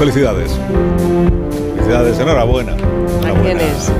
[0.00, 0.50] Pues felicidades.
[1.76, 2.72] Felicidades, enhorabuena.
[2.72, 3.92] ¿A quiénes?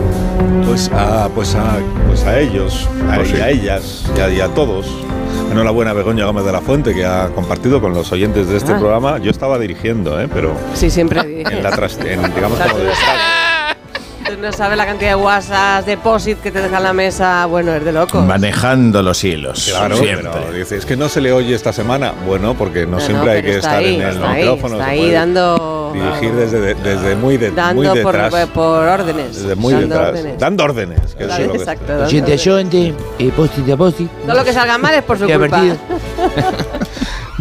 [0.66, 3.34] Pues a, pues a, pues a ellos, a, Pues sí.
[3.36, 4.86] y a ellas y a, y a todos.
[5.52, 8.78] Enhorabuena Begoña Gómez de la Fuente que ha compartido con los oyentes de este Ah.
[8.78, 9.18] programa.
[9.18, 10.26] Yo estaba dirigiendo, ¿eh?
[10.32, 11.52] pero Sí, siempre dije.
[11.58, 15.10] en la tras- en, digamos como tú de- no sabes- tú no sabes la cantidad
[15.10, 17.44] de WhatsApp, deposit que te deja en la mesa.
[17.46, 18.22] Bueno, es de loco.
[18.22, 19.66] Manejando los hilos.
[19.68, 20.30] Claro, siempre.
[20.32, 22.12] pero dice, es que no se le oye esta semana.
[22.26, 24.74] Bueno, porque no, No, siempre no, hay que estar ahí, en el está ahí, micrófono.
[24.76, 25.16] Está ahí puede
[25.92, 28.46] dirigir desde, desde muy, de, muy Dando por, detrás.
[28.48, 29.36] por órdenes.
[29.42, 30.08] desde muy dando detrás.
[30.08, 30.38] órdenes.
[30.38, 31.14] Dando órdenes.
[31.14, 32.04] que eso Exacto.
[32.04, 34.10] Oyente a oyente, eh, post-it a post-it.
[34.26, 35.62] Todo lo que salga mal es por su culpa.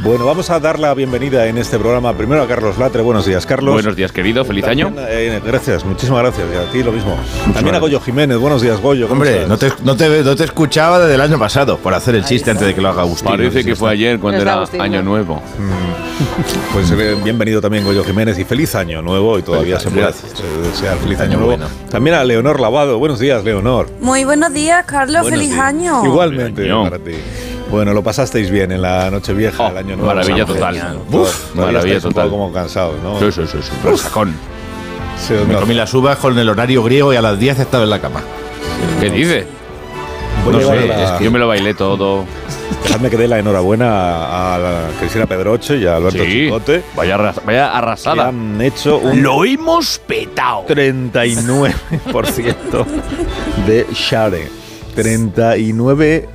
[0.02, 3.02] Bueno, vamos a dar la bienvenida en este programa primero a Carlos Latre.
[3.02, 3.74] Buenos días, Carlos.
[3.74, 4.46] Buenos días, querido.
[4.46, 4.86] Feliz año.
[4.86, 6.48] También, eh, gracias, muchísimas gracias.
[6.54, 7.18] Y a ti lo mismo.
[7.54, 8.38] También a Goyo Jiménez.
[8.38, 9.08] Buenos días, Goyo.
[9.08, 12.16] ¿cómo Hombre, no te, no, te, no te escuchaba desde el año pasado por hacer
[12.16, 13.30] el chiste antes de que lo haga Agustín.
[13.30, 15.12] Parece que fue ayer cuando está era Agustín, año ¿no?
[15.12, 15.42] nuevo.
[16.74, 20.40] Pues eh, bienvenido también Goyo Jiménez y feliz año nuevo y todavía se puede Gracias.
[20.40, 21.58] eh, desear feliz año, Año nuevo.
[21.58, 21.68] bueno.
[21.92, 23.00] También a Leonor Lavado.
[23.00, 23.90] Buenos días, Leonor.
[24.00, 25.22] Muy buenos días, Carlos.
[25.24, 25.66] Buenos Feliz días.
[25.66, 26.06] año.
[26.06, 27.12] Igualmente para ti.
[27.70, 30.08] Bueno, lo pasasteis bien en la noche vieja, Oh, el año nuevo.
[30.14, 31.00] maravilla total.
[31.12, 32.30] Uf, maravilla estáis un total.
[32.30, 33.20] poco como cansados, ¿no?
[33.20, 33.72] Sí, sí, sí, sí.
[33.84, 34.34] Pero sacón.
[35.18, 35.60] Sí, Me no.
[35.60, 38.22] comí las uvas con el horario griego y a las 10 estaba en la cama.
[39.00, 39.46] ¿Qué dice?
[40.46, 42.24] Voy a no sé, la- es que Yo me lo bailé todo.
[42.84, 46.46] Dejadme que dé la enhorabuena a, la Cristina Pedroche y a Alberto Sí.
[46.46, 46.84] Chicote.
[46.96, 48.30] Vaya, arras- vaya Que arrasada.
[48.30, 50.66] han hecho un Lo hemos petado.
[50.66, 52.86] 39%
[53.68, 54.50] de share.
[54.96, 56.28] 39%.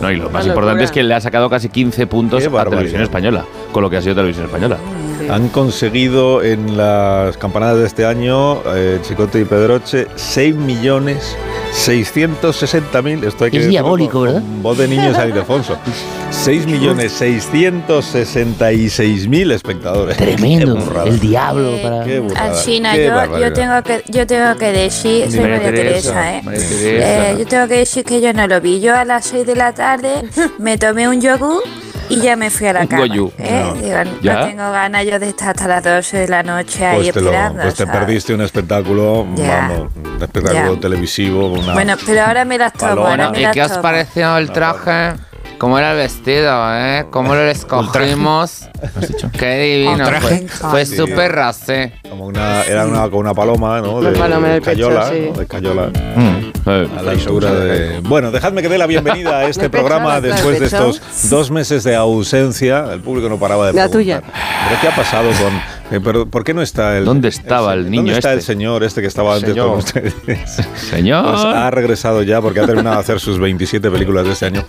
[0.00, 2.50] No, y lo más importante es que le ha sacado casi 15 puntos Qué a
[2.50, 2.78] barbaridad.
[2.78, 4.78] Televisión Española, con lo que ha sido Televisión Española.
[5.30, 11.36] Han conseguido en las campanadas de este año, eh, Chicote y Pedroche, 6 millones
[11.72, 13.24] 660.000.
[13.26, 14.40] Esto hay que Es diabólico, con- ¿verdad?
[14.42, 15.76] con voz de niño es Ildefonso.
[16.30, 20.16] 6 millones 666.000 espectadores.
[20.16, 20.78] Tremendo.
[21.06, 22.04] El diablo para.
[22.04, 25.74] Qué burrada, Alcina, qué yo, yo, tengo que, yo tengo que decir, soy María María,
[25.74, 26.42] Teresa, Teresa, ¿eh?
[26.44, 27.30] María Teresa.
[27.30, 28.80] Eh, Yo tengo que decir que yo no lo vi.
[28.80, 30.22] Yo a las 6 de la tarde
[30.58, 31.62] me tomé un yogur
[32.14, 33.04] y ya me fui a la Un cama.
[33.04, 33.08] ¿eh?
[33.64, 33.74] No.
[33.74, 34.34] Digo, ¿Ya?
[34.40, 37.20] no tengo ganas yo de estar hasta las 12 de la noche ahí Pues te,
[37.20, 37.62] lo- esperando.
[37.62, 38.00] pues te ¿sabes?
[38.00, 39.56] perdiste un espectáculo, Ya.
[39.68, 40.80] vamos, un espectáculo Ya.
[40.80, 41.72] televisivo, una...
[41.72, 43.82] Bueno, pero ahora me las tomo, ahora Bueno, me las tomo.
[43.82, 45.14] parecido el traje?
[45.62, 47.06] ¿Cómo era el vestido, eh?
[47.12, 48.68] ¿Cómo lo escogimos?
[49.38, 50.04] Qué divino.
[50.20, 50.96] Fue, fue Sí.
[50.96, 51.92] súper rasé.
[52.10, 54.00] como una, era una, con una paloma, ¿no?
[54.00, 55.28] De, paloma pecho, Cayola, sí.
[55.32, 55.38] ¿no?
[55.38, 55.86] de Cayola.
[56.16, 56.68] Mm.
[56.98, 58.00] A la altura de...
[58.00, 60.66] Bueno, dejadme que dé la bienvenida a este ¿De programa ¿La- la después de de
[60.66, 62.92] estos dos meses de ausencia.
[62.92, 64.20] El público no paraba de La preguntar.
[64.20, 64.22] tuya.
[64.68, 65.81] ¿Pero qué ha pasado con...?
[65.92, 67.04] Eh, pero ¿Por qué no está el...
[67.04, 68.38] ¿Dónde estaba el niño ¿Dónde está este?
[68.40, 69.68] el señor este que estaba antes Señor.
[69.68, 70.14] con ustedes?
[70.76, 71.24] Señor.
[71.30, 74.64] Pues ha regresado ya porque ha terminado de hacer sus 27 películas de este año.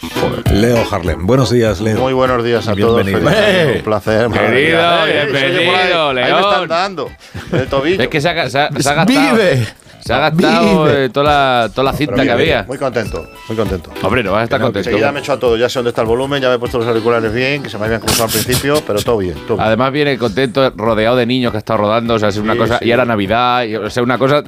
[0.51, 1.25] Leo Harlem.
[1.25, 1.97] Buenos días, Leo.
[1.97, 3.19] Muy buenos días a Bienvenido.
[3.19, 3.34] todos.
[3.78, 4.29] Un placer.
[4.29, 7.11] Querido, bienvenido, por ahí, me están dando.
[7.51, 8.01] El tobillo.
[8.03, 9.05] Es que se ha, se ha- se ha gastado.
[9.35, 9.67] ¡Vive!
[10.06, 11.24] Se ha gastado eh, toda,
[11.64, 12.64] la, toda la Pero cinta bien, que había.
[12.68, 13.91] Muy contento, muy contento.
[14.02, 14.90] Hombre, no vas a estar contento.
[14.90, 15.56] Enseguida me he hecho a todo.
[15.58, 17.78] Ya sé dónde está el volumen, ya me he puesto los auriculares bien, que se
[17.78, 19.36] me habían cruzado al principio, pero todo bien.
[19.47, 19.68] Todo bien.
[19.68, 22.59] Además viene contento, rodeado de niños que ha estado rodando, o sea, es una Sí,
[22.59, 22.86] cosa, sí.
[22.86, 24.44] y era Navidad, y, o sea, una cosa...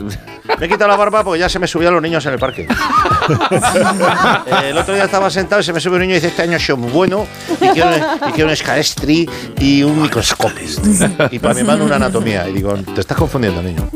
[0.59, 2.67] Me he quitado la barba porque ya se me subían los niños en el parque.
[3.29, 6.41] Eh, el otro día estaba sentado y se me sube un niño y dice, este
[6.43, 10.67] año sido muy bueno y quiero, y quiero un escalestri y un microscopio.
[11.31, 12.47] Y para mi mano una anatomía.
[12.47, 13.89] Y digo, te estás confundiendo, niño.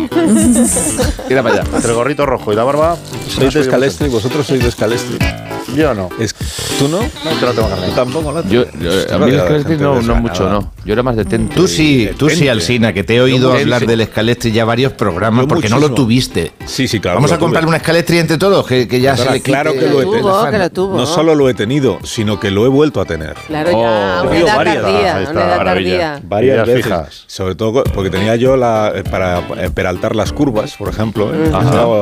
[1.28, 1.63] Tira para allá.
[1.73, 2.97] Entre el gorrito rojo y la barba...
[3.28, 4.09] ¿Sois de subido Escalestri?
[4.09, 5.17] ¿Vosotros sois de Escalestri?
[5.75, 6.09] Yo no.
[6.19, 6.34] Es,
[6.78, 7.00] ¿Tú no?
[7.00, 7.96] No te lo tengo arreglar.
[7.96, 8.44] tampoco, ¿no?
[8.50, 10.72] Yo, yo- a mí el Escalestri no, no mucho, no.
[10.85, 11.56] Yo era más de Tente.
[11.56, 12.47] Tú sí, tú sí.
[12.47, 15.78] Alsina, que te he oído Yo hablar del escalestri ya varios programas Yo porque no
[15.79, 16.53] lo tuviste.
[16.66, 17.17] Sí, sí, claro.
[17.17, 17.76] Vamos a lo comprarle tuve.
[17.76, 20.20] un escalestri entre todos, que, que ya se le claro que lo he Lo tenido.
[20.22, 20.52] tuvo, afán.
[20.52, 20.97] que lo tuvo.
[20.97, 23.35] No solo lo he tenido, sino que lo he vuelto a tener.
[23.47, 23.84] Claro, Oh.
[23.84, 25.99] ya, una edad varias, tardía, ahí a está, una edad maravilla.
[26.14, 26.22] tardía.
[26.29, 26.84] Varias veces.
[26.85, 27.23] fijas.
[27.28, 31.32] Sobre todo porque tenía yo la eh, para eh, peraltar las curvas, por ejemplo.
[31.34, 31.52] ¿eh?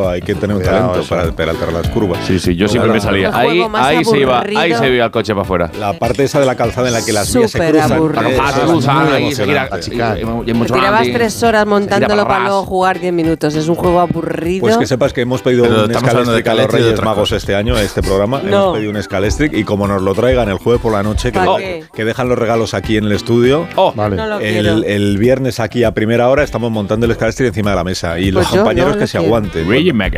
[0.09, 2.19] Hay que tener un talento para peraltar las curvas.
[2.25, 3.29] Sí, sí, yo siempre me salía.
[3.29, 5.71] El Ahí, juego más ahí se iba, ahí se iba el coche para afuera.
[5.79, 7.91] La parte esa de la calzada en la que las vías se Súper cruzan.
[7.93, 8.29] aburrido.
[8.67, 10.21] Cruzar, muy ahí se gira- emocionante.
[10.21, 11.13] y- y- y Te mucho tirabas antes.
[11.13, 12.69] tres horas montándolo para para luego atrás.
[12.69, 13.55] jugar 10 minutos.
[13.55, 14.61] Es un juego aburrido.
[14.61, 16.79] Pues que sepas que hemos pedido Pero un estamos hablando de Scalestric a los Calestri
[16.79, 18.41] y de Reyes otra Magos este año, a este programa.
[18.47, 18.49] No.
[18.63, 21.83] Hemos pedido un Scalestric y como nos lo traigan el jueves por la noche, que,
[21.93, 23.67] que dejan los regalos aquí en el estudio.
[23.75, 24.15] Oh, Vale.
[24.15, 24.69] no lo quiero.
[24.77, 28.19] El, el viernes aquí a primera hora estamos montando el Scalestric encima de la mesa
[28.19, 29.25] y los Pues yo compañeros no que se quiero.
[29.27, 29.67] aguanten.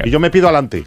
[0.06, 0.86] Y yo me pido adelante.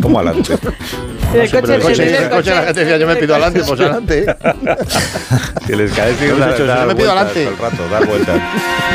[0.00, 0.56] ¿Cómo adelante?
[1.34, 3.34] En el Pero coche, el coche, el el coche, la gente decía, yo me pido
[3.34, 4.26] adelante, pues adelante.
[5.66, 7.44] Que les cae sin dar, dar yo me pido adelante.
[7.44, 8.40] todo el rato, dar vueltas.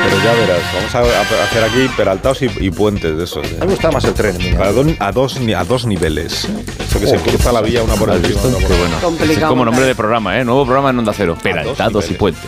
[0.04, 3.44] Pero ya verás, vamos a, hacer aquí peraltados y, y puentes de esos.
[3.44, 4.38] Mí me gustaba más el tren.
[4.38, 4.66] mira.
[4.68, 6.48] A, dos- a dos, ni- a dos niveles.
[6.80, 8.98] Eso que se cruza la vía una por otra por Qué bueno.
[9.02, 10.46] Complicado Es como nombre de programa, ¿eh?
[10.46, 11.38] Nuevo programa en Onda Cero.
[11.44, 12.42] Peraltados y puentes.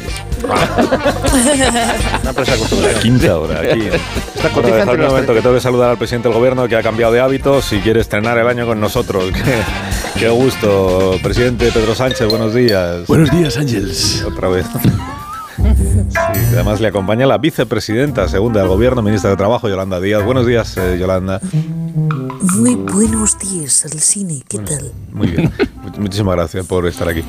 [0.44, 3.01] Una empresa de construcción.
[3.01, 3.89] quinta hora aquí.
[4.44, 6.84] Está Bueno, dejar un momento que tengo que saludar al presidente del gobierno que ha
[6.84, 9.31] cambiado de hábitos y quiere estrenar el año con nosotros.
[9.31, 11.18] Qué, qué gusto.
[11.24, 13.07] Presidente Pedro Sánchez, buenos días.
[13.07, 14.22] Buenos días, Ángels.
[14.25, 14.66] Otra vez.
[15.57, 16.17] Sí,
[16.53, 20.23] además le acompaña la vicepresidenta segunda del gobierno, ministra de Trabajo, Yolanda Díaz.
[20.23, 21.39] Buenos días, eh, Yolanda.
[22.55, 24.91] Muy buenos días al cine, ¿qué tal?
[25.11, 25.51] Muy bien.
[25.83, 27.23] Much- Muchísimas gracias por estar aquí.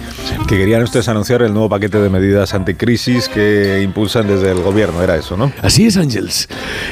[0.49, 5.03] Que querían ustedes anunciar el nuevo paquete de medidas anticrisis que impulsan desde el gobierno.
[5.03, 5.53] Era eso, ¿no?
[5.63, 6.49] Así es, Ángels.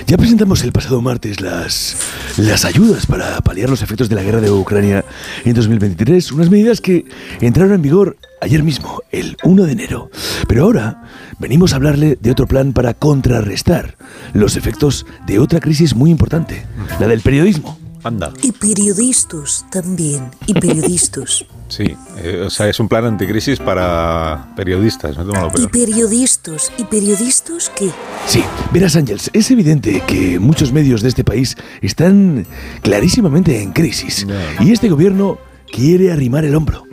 [0.06, 1.96] Ya presentamos el pasado martes las,
[2.36, 5.04] las ayudas para paliar los efectos de la guerra de Ucrania
[5.44, 7.04] en 2023, unas medidas que
[7.40, 10.10] entraron en vigor ayer mismo, el 1 de enero.
[10.48, 11.04] Pero ahora
[11.38, 13.96] venimos a hablarle de otro plan para contrarrestar
[14.32, 16.66] los efectos de otra crisis muy importante,
[17.00, 17.78] la del periodismo.
[18.04, 18.32] Anda.
[18.42, 21.44] Y periodistas también, y periodistas.
[21.72, 25.70] Sí, eh, o sea, es un plan anticrisis para periodistas, no y peor.
[25.70, 27.88] periodistas, y periodistas qué?
[28.26, 32.46] Sí, verás Ángels, es evidente que muchos medios de este país están
[32.82, 34.26] clarísimamente en crisis.
[34.60, 35.38] Y este gobierno
[35.72, 36.84] quiere arrimar el hombro.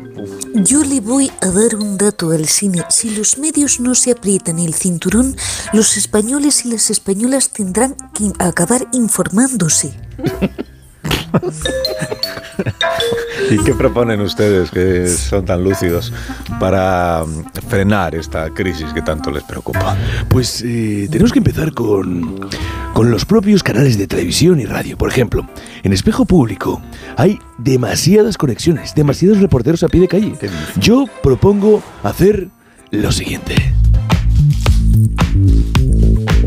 [0.56, 2.84] Yo le voy a dar un dato al cine.
[2.90, 5.36] Si los medios no se aprietan el cinturón,
[5.74, 9.94] los españoles y las españolas tendrán que acabar informándose.
[13.50, 16.14] ¿Y qué proponen ustedes que son tan lúcidos
[16.60, 19.98] para mm, frenar esta crisis que tanto les preocupa?
[20.28, 22.48] Pues eh, tenemos que empezar con,
[22.94, 24.98] con los propios canales de televisión y radio.
[24.98, 25.48] Por ejemplo,
[25.84, 26.82] en Espejo Público
[27.18, 30.34] hay demasiadas conexiones, demasiados reporteros a pie de calle.
[30.80, 32.50] Yo propongo hacer
[32.92, 33.56] lo siguiente.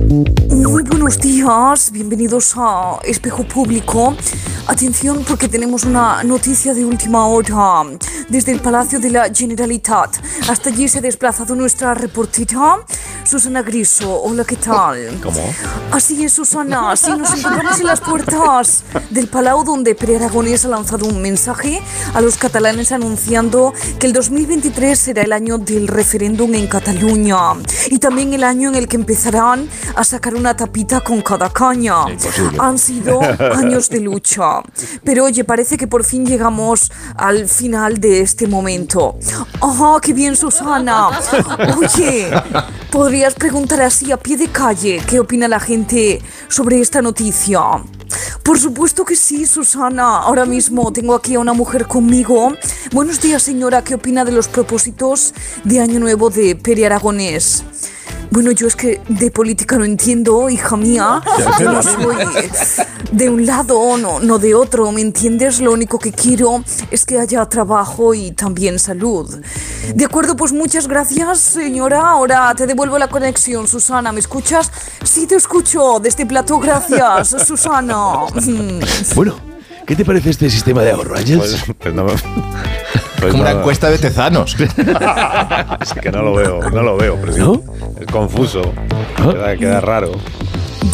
[0.02, 4.16] Muy buenos días, bienvenidos a Espejo Público.
[4.66, 7.84] Atención porque tenemos una noticia de última hora.
[8.28, 10.16] Desde el Palacio de la Generalitat.
[10.48, 12.78] Hasta allí se ha desplazado nuestra reportera,
[13.32, 14.20] Susana Griso.
[14.24, 15.18] Hola, ¿qué tal?
[15.22, 15.40] ¿Cómo?
[15.90, 16.94] Así es, Susana.
[16.96, 21.80] Sí, nos encontramos en las puertas del Palau donde Pere Aragonés ha lanzado un mensaje
[22.12, 27.38] a los catalanes anunciando que el 2023 será el año del referéndum en Cataluña
[27.86, 32.04] y también el año en el que empezarán a sacar una tapita con cada caña.
[32.58, 34.60] Han sido años de lucha.
[35.04, 39.16] Pero oye, parece que por fin llegamos al final de este momento.
[39.58, 41.08] ¡Ajá, qué bien, Susana!
[41.78, 42.30] Oye,
[43.22, 47.60] podrías preguntar así a pie de calle qué opina la gente sobre esta noticia.
[48.42, 50.18] Por supuesto que sí, Susana.
[50.18, 52.52] Ahora mismo tengo aquí a una mujer conmigo.
[52.90, 53.84] Buenos días, señora.
[53.84, 57.62] ¿Qué opina de los propósitos de Año Nuevo de Peri Aragonés?
[58.30, 61.20] Bueno, yo es que de política no entiendo, hija mía.
[61.58, 62.16] Yo no soy
[63.12, 65.60] de un lado, no, no de otro, ¿me entiendes?
[65.60, 69.40] Lo único que quiero es que haya trabajo y también salud.
[69.94, 72.00] De acuerdo, pues muchas gracias, señora.
[72.00, 74.12] Ahora te devuelvo la conexión, Susana.
[74.12, 74.72] ¿Me escuchas?
[75.04, 76.00] Sí, te escucho.
[76.00, 78.12] De este plato, gracias, Susana.
[79.14, 79.36] Bueno,
[79.86, 81.62] ¿qué te parece este sistema de ahorro, Ángels?
[81.66, 82.06] Pues, pues no,
[83.20, 84.56] pues Como una encuesta de tezanos.
[84.58, 87.71] Es que no lo veo, no lo veo, presidente.
[87.71, 87.71] Es
[88.12, 88.62] confuso.
[89.16, 90.12] Queda, queda raro.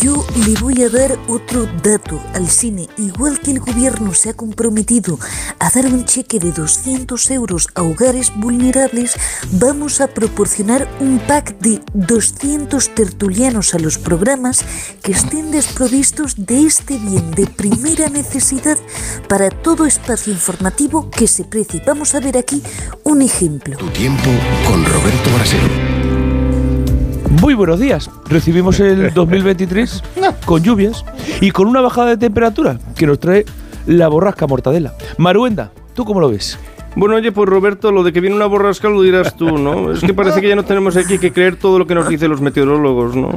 [0.01, 2.89] Yo le voy a dar otro dato al cine.
[2.99, 5.19] Igual que el gobierno se ha comprometido
[5.59, 9.17] a dar un cheque de 200 euros a hogares vulnerables,
[9.51, 14.65] vamos a proporcionar un pack de 200 tertulianos a los programas
[15.03, 18.79] que estén desprovistos de este bien de primera necesidad
[19.29, 21.83] para todo espacio informativo que se precie.
[21.85, 22.63] Vamos a ver aquí
[23.03, 23.77] un ejemplo.
[23.93, 24.31] Tiempo
[24.69, 25.98] con Roberto Brasero.
[27.41, 28.11] Muy buenos días.
[28.29, 30.03] Recibimos el 2023
[30.45, 31.05] con lluvias
[31.41, 33.45] y con una bajada de temperatura que nos trae
[33.87, 34.95] la borrasca mortadela.
[35.17, 36.59] Maruenda, ¿tú cómo lo ves?
[36.97, 39.93] Bueno, oye, pues Roberto, lo de que viene una borrasca lo dirás tú, ¿no?
[39.93, 42.31] Es que parece que ya no tenemos aquí que creer todo lo que nos dicen
[42.31, 43.37] los meteorólogos, ¿no?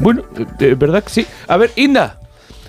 [0.00, 0.22] Bueno,
[0.58, 1.26] de verdad que sí.
[1.48, 2.18] A ver, Inda.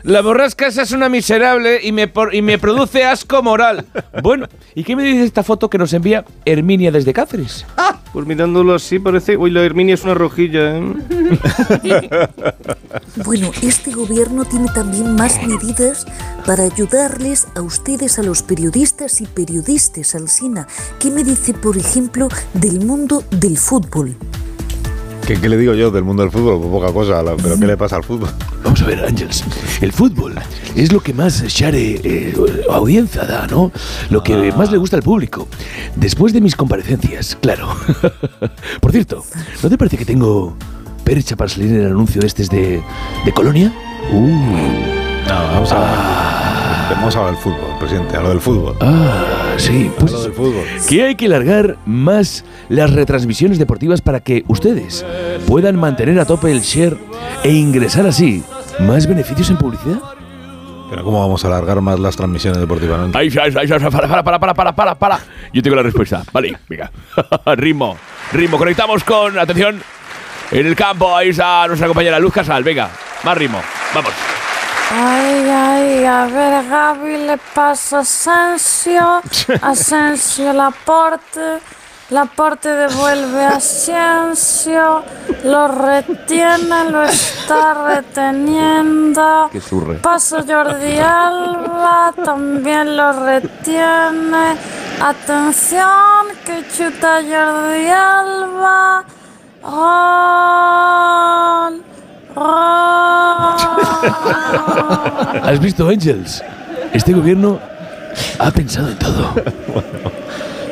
[0.03, 3.85] La borrasca esa es una miserable y me, por- y me produce asco moral.
[4.21, 7.65] Bueno, ¿y qué me dice esta foto que nos envía Herminia desde Cáceres?
[8.11, 9.37] Pues mirándolo así parece...
[9.37, 10.83] Uy, la Herminia es una rojilla, ¿eh?
[13.25, 16.05] Bueno, este gobierno tiene también más medidas
[16.45, 20.67] para ayudarles a ustedes, a los periodistas y periodistas, Alsina.
[20.99, 24.15] ¿Qué me dice, por ejemplo, del mundo del fútbol?
[25.25, 26.59] ¿Qué, qué le digo yo del mundo del fútbol?
[26.59, 28.29] Pues poca cosa, pero ¿qué le pasa al fútbol?
[28.63, 29.43] Vamos a ver, Ángels.
[29.81, 30.35] El fútbol
[30.75, 32.33] es lo que más share eh,
[32.69, 33.71] audiencia da, ¿no?
[34.09, 35.47] Lo que más le gusta al público.
[35.95, 37.75] Después de mis comparecencias, claro.
[38.81, 39.23] Por cierto,
[39.61, 40.55] ¿no te parece que tengo
[41.03, 42.81] percha para salir en el anuncio de este de,
[43.25, 43.73] de Colonia?
[44.11, 44.93] Uh.
[45.27, 46.32] No, vamos a,
[46.95, 48.75] vamos a hablar del fútbol, presidente, a lo del fútbol.
[48.81, 50.27] Ah, sí, pues A lo eso.
[50.29, 50.63] del fútbol.
[50.87, 55.05] Que hay que largar más las retransmisiones deportivas para que ustedes
[55.47, 56.97] puedan mantener a tope el share
[57.43, 58.43] e ingresar así
[58.79, 59.99] más beneficios en publicidad.
[60.89, 62.99] Pero ¿cómo vamos a alargar más las transmisiones deportivas?
[62.99, 65.19] No Ahí, ahí, ahí, ahí, para, para, para, para, para, para, para.
[65.51, 66.23] Yo tengo la respuesta.
[66.31, 66.91] Vale, venga.
[67.55, 67.97] ritmo,
[68.31, 68.57] ritmo.
[68.59, 69.81] Conectamos con, atención,
[70.51, 71.15] en el campo.
[71.15, 72.63] Ahí está nuestra compañera Luz Casal.
[72.63, 72.89] Venga,
[73.23, 73.59] más ritmo.
[73.95, 74.11] Vamos.
[74.95, 79.23] Ay, ay, a ver, Gaby le pasa a Asensio,
[79.61, 81.61] Asensio Laporte,
[82.11, 85.03] Laporte devuelve a Asensio,
[85.45, 89.49] lo retiene, lo está reteniendo.
[89.51, 89.95] Qué surre.
[89.95, 94.55] Pasa Jordi Alba, también lo retiene.
[95.01, 99.03] Atención, que chuta Jordi Alba.
[105.43, 106.43] ¿Has visto, Angels?
[106.93, 107.59] Este gobierno
[108.39, 109.33] ha pensado en todo.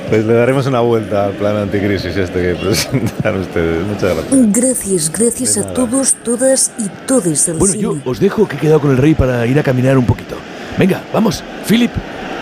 [0.10, 3.88] Pues le daremos una vuelta al plan anticrisis este que presentaron ustedes.
[3.88, 4.52] Muchas gracias.
[4.52, 7.84] Gracias, gracias a todos, todas y todes del Bueno, cine.
[7.84, 10.36] yo os dejo que he quedado con el rey para ir a caminar un poquito.
[10.78, 11.92] Venga, vamos, Philip.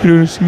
[0.01, 0.39] Pero si,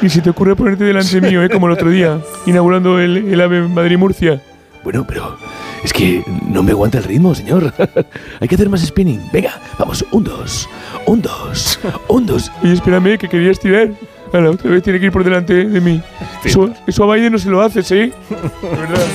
[0.00, 1.50] ni se te ocurre ponerte delante mío, ¿eh?
[1.50, 4.40] como el otro día, inaugurando el, el AVE Madrid-Murcia.
[4.82, 5.36] Bueno, pero
[5.82, 7.72] es que no me aguanta el ritmo, señor.
[8.40, 9.20] Hay que hacer más spinning.
[9.32, 10.68] Venga, vamos, un dos,
[11.06, 12.50] un dos, un dos.
[12.62, 13.90] Oye, espérame, que querías tirar.
[14.32, 16.00] Ahora, otra vez tiene que ir por delante de mí.
[16.44, 17.96] Eso, eso a Biden no se lo hace, ¿sí?
[18.62, 19.06] De verdad.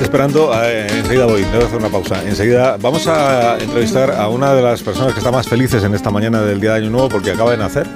[0.00, 0.50] Gente esperando.
[0.64, 2.22] eh, enseguida voy, debo hacer una pausa.
[2.26, 6.10] Enseguida vamos a entrevistar a una de las personas que está más felices en esta
[6.10, 7.86] mañana del Día de Año Nuevo porque acaba de nacer.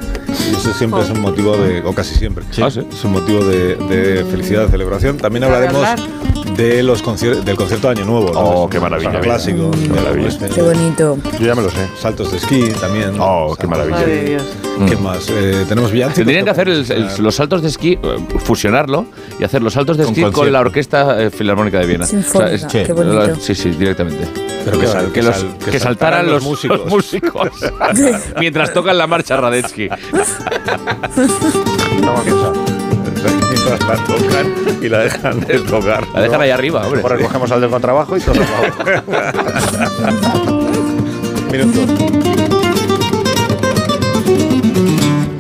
[0.51, 2.81] Y eso siempre es un motivo de, o casi siempre, Ah, sí.
[2.93, 5.17] es un motivo de, de felicidad, de celebración.
[5.17, 6.44] También ¿Para hablaremos hablar?
[6.57, 8.33] De los concier- del concierto de Año Nuevo.
[8.33, 8.41] ¿no?
[8.41, 9.21] Oh, Es qué un maravilla.
[9.21, 9.71] Clásico.
[9.73, 10.29] Qué maravilla.
[10.29, 11.19] Este, Qué bonito.
[11.39, 11.87] Yo ya me lo sé.
[12.01, 13.17] Saltos de esquí también.
[13.19, 13.97] Oh, qué maravilla.
[13.99, 14.43] Madre de Dios.
[14.89, 15.29] ¿Qué más?
[15.31, 16.17] Eh, tenemos villancicos.
[16.17, 19.07] Tendrían que hacer el- el- los saltos de esquí, eh, fusionarlo
[19.39, 20.53] y hacer los saltos de Con esquí con concierto.
[20.53, 22.07] la Orquesta eh, Filarmónica de Viena.
[22.07, 23.37] Sinfónica, qué bonito.
[23.41, 24.29] sí, sí, directamente.
[24.65, 26.79] Pero que, que sal- que que los- sal- que que saltaran saltaran los, los músicos.
[26.79, 27.49] los músicos
[28.41, 29.89] mientras tocan la marcha Radetzky.
[33.33, 34.53] Mientras la tocan
[34.83, 36.07] y la dejan de tocar.
[36.15, 37.01] La dejan ahí arriba, hombre.
[37.01, 38.35] Pues recogemos al del contrabajo y todo.
[41.53, 41.81] Minuto.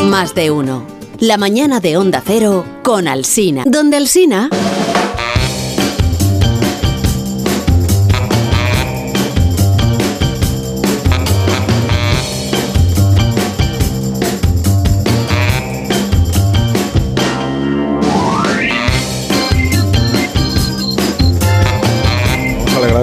[0.04, 0.86] Más de uno.
[1.20, 3.64] La mañana de Onda Cero con Alsina.
[3.66, 4.50] Donde Alsina.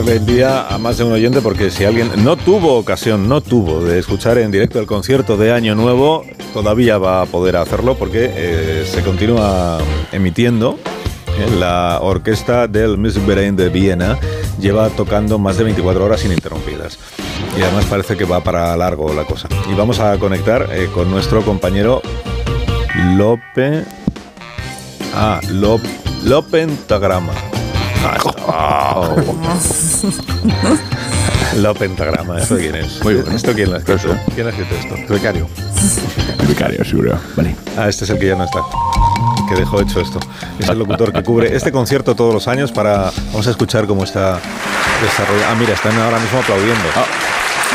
[0.02, 2.76] Vamos a alegrarle el día a más de un oyente porque si alguien no tuvo
[2.76, 7.26] ocasión, no tuvo de escuchar en directo el concierto de Año Nuevo, todavía va a
[7.28, 9.78] poder hacerlo porque eh, se continúa
[10.12, 10.80] emitiendo.
[11.60, 14.18] La orquesta del Musikverein de Viena
[14.60, 16.98] lleva tocando más de 24 horas ininterrumpidas.
[17.56, 19.50] Y además parece que va para largo la cosa.
[19.72, 22.02] Y vamos a conectar eh, con nuestro compañero
[23.18, 23.84] Lope.
[25.14, 25.82] Ah, Lop,
[26.24, 27.51] Lopentagrama.
[28.04, 29.16] Ah,
[31.58, 33.04] La pentagrama, ¿esto quién es?
[33.04, 33.32] Muy bueno.
[33.36, 34.16] ¿Esto quién lo ha escrito?
[34.34, 35.14] ¿Quién ha escrito esto?
[35.14, 35.48] Becario.
[36.48, 37.20] Becario, seguro.
[37.36, 37.56] Vale.
[37.78, 38.60] Ah, este es el que ya no está.
[39.48, 40.20] Que dejó hecho esto.
[40.60, 43.12] Es el locutor que cubre este concierto todos los años para.
[43.32, 44.40] Vamos a escuchar cómo está
[45.02, 45.52] desarrollado.
[45.52, 46.86] Ah, mira, están ahora mismo aplaudiendo.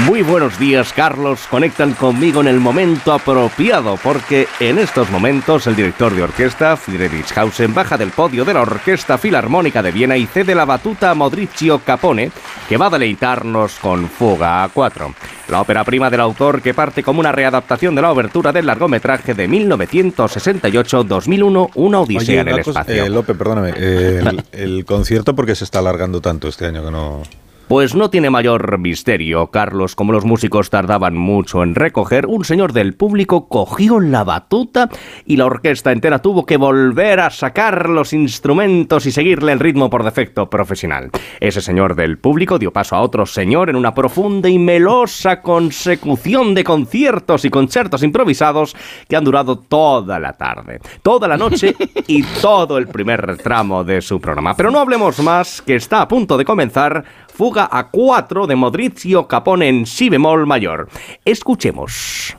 [0.05, 1.47] Muy buenos días, Carlos.
[1.51, 7.37] Conectan conmigo en el momento apropiado, porque en estos momentos el director de orquesta, Friedrich
[7.37, 11.15] Hausen, baja del podio de la Orquesta Filarmónica de Viena y cede la batuta a
[11.15, 12.31] Modricio Capone,
[12.69, 15.13] que va a deleitarnos con Fuga A4.
[15.49, 19.35] La ópera prima del autor que parte como una readaptación de la obertura del largometraje
[19.35, 23.05] de 1968-2001, Una Odisea en una el cosa- Espacio.
[23.07, 23.73] eh, Lope, perdóname.
[23.77, 27.23] eh, el, el concierto, porque se está alargando tanto este año que no.
[27.69, 29.97] Pues no tiene mayor misterio, Carlos.
[29.97, 34.89] Como los músicos tardaban mucho en recoger, un señor del público cogió la batuta
[35.25, 39.91] y la orquesta entera tuvo que volver a sacar los instrumentos y seguirle el ritmo
[39.91, 41.11] por defecto profesional.
[41.41, 46.55] Ese señor del público dio paso a otro señor en una profunda y melosa consecución
[46.55, 48.77] de conciertos y conciertos improvisados
[49.09, 51.75] que han durado toda la tarde, toda la noche
[52.07, 54.55] y todo el primer tramo de su programa.
[54.55, 59.29] Pero no hablemos más, que está a punto de comenzar Fuga a 4 de Modrizio
[59.29, 60.89] Capone en Si bemol mayor.
[61.23, 62.35] Escuchemos.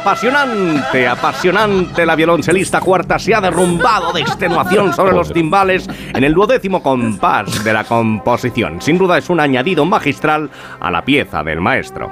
[0.00, 6.32] Apasionante, apasionante, la violonchelista cuarta se ha derrumbado de extenuación sobre los timbales en el
[6.32, 8.80] duodécimo compás de la composición.
[8.80, 10.48] Sin duda es un añadido magistral
[10.80, 12.10] a la pieza del maestro.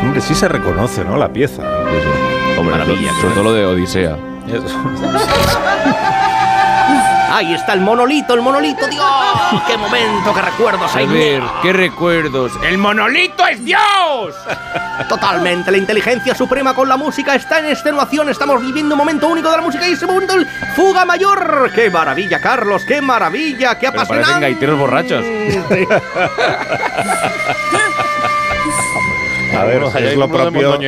[0.00, 1.18] Hombre, sí se reconoce, ¿no?
[1.18, 1.62] La pieza.
[2.58, 4.16] Hombre, Maravilla, sobre todo lo de Odisea.
[7.30, 9.06] Ahí está el monolito, el monolito, Dios.
[9.68, 10.94] ¡Qué momento, qué recuerdos!
[10.94, 12.50] A ahí ver, qué recuerdos.
[12.64, 14.34] ¡El monolito es Dios!
[15.08, 18.28] Totalmente, la inteligencia suprema con la música está en extenuación.
[18.30, 20.44] Estamos viviendo un momento único de la música y ese momento el
[20.74, 21.70] fuga mayor.
[21.72, 22.84] ¡Qué maravilla, Carlos!
[22.84, 23.78] ¡Qué maravilla!
[23.78, 24.32] ¡Qué Pero apasionante!
[24.32, 25.24] parecen gaiteros borrachos.
[29.56, 30.78] A ver, hay es lo, propio.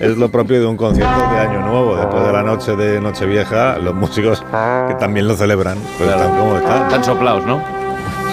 [0.00, 1.96] Es lo propio de un concierto de Año Nuevo.
[1.96, 4.42] Después de la noche de Nochevieja, los músicos
[4.88, 6.82] que también lo celebran, pues están como están.
[6.84, 7.62] Están soplados, ¿no?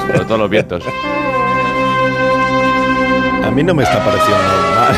[0.08, 0.84] Sobre todos los vientos.
[3.46, 4.38] A mí no me está pareciendo
[4.76, 4.96] mal.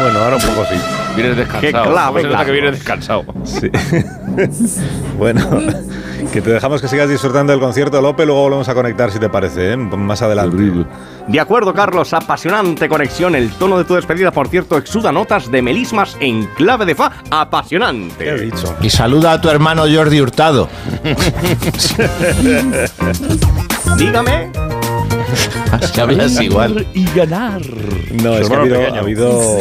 [0.00, 1.01] Bueno, ahora un poco sí.
[1.14, 1.84] Vienes descansado.
[1.84, 3.24] Qué clave, ¿Cómo se nota que vienes descansado?
[3.44, 3.68] Sí.
[5.18, 5.46] bueno,
[6.32, 8.24] que te dejamos que sigas disfrutando del concierto, Lope.
[8.24, 9.76] Luego volvemos a conectar, si te parece, ¿eh?
[9.76, 10.86] más adelante.
[11.28, 13.34] De acuerdo, Carlos, apasionante conexión.
[13.34, 17.12] El tono de tu despedida, por cierto, exuda notas de melismas en clave de fa.
[17.30, 18.24] Apasionante.
[18.24, 18.74] ¿Qué he dicho?
[18.80, 20.68] Y saluda a tu hermano Jordi Hurtado.
[23.98, 24.50] Dígame.
[25.92, 26.86] Si hablas igual.
[26.94, 27.60] Y ganar.
[28.22, 29.30] No, es que habido, ha habido,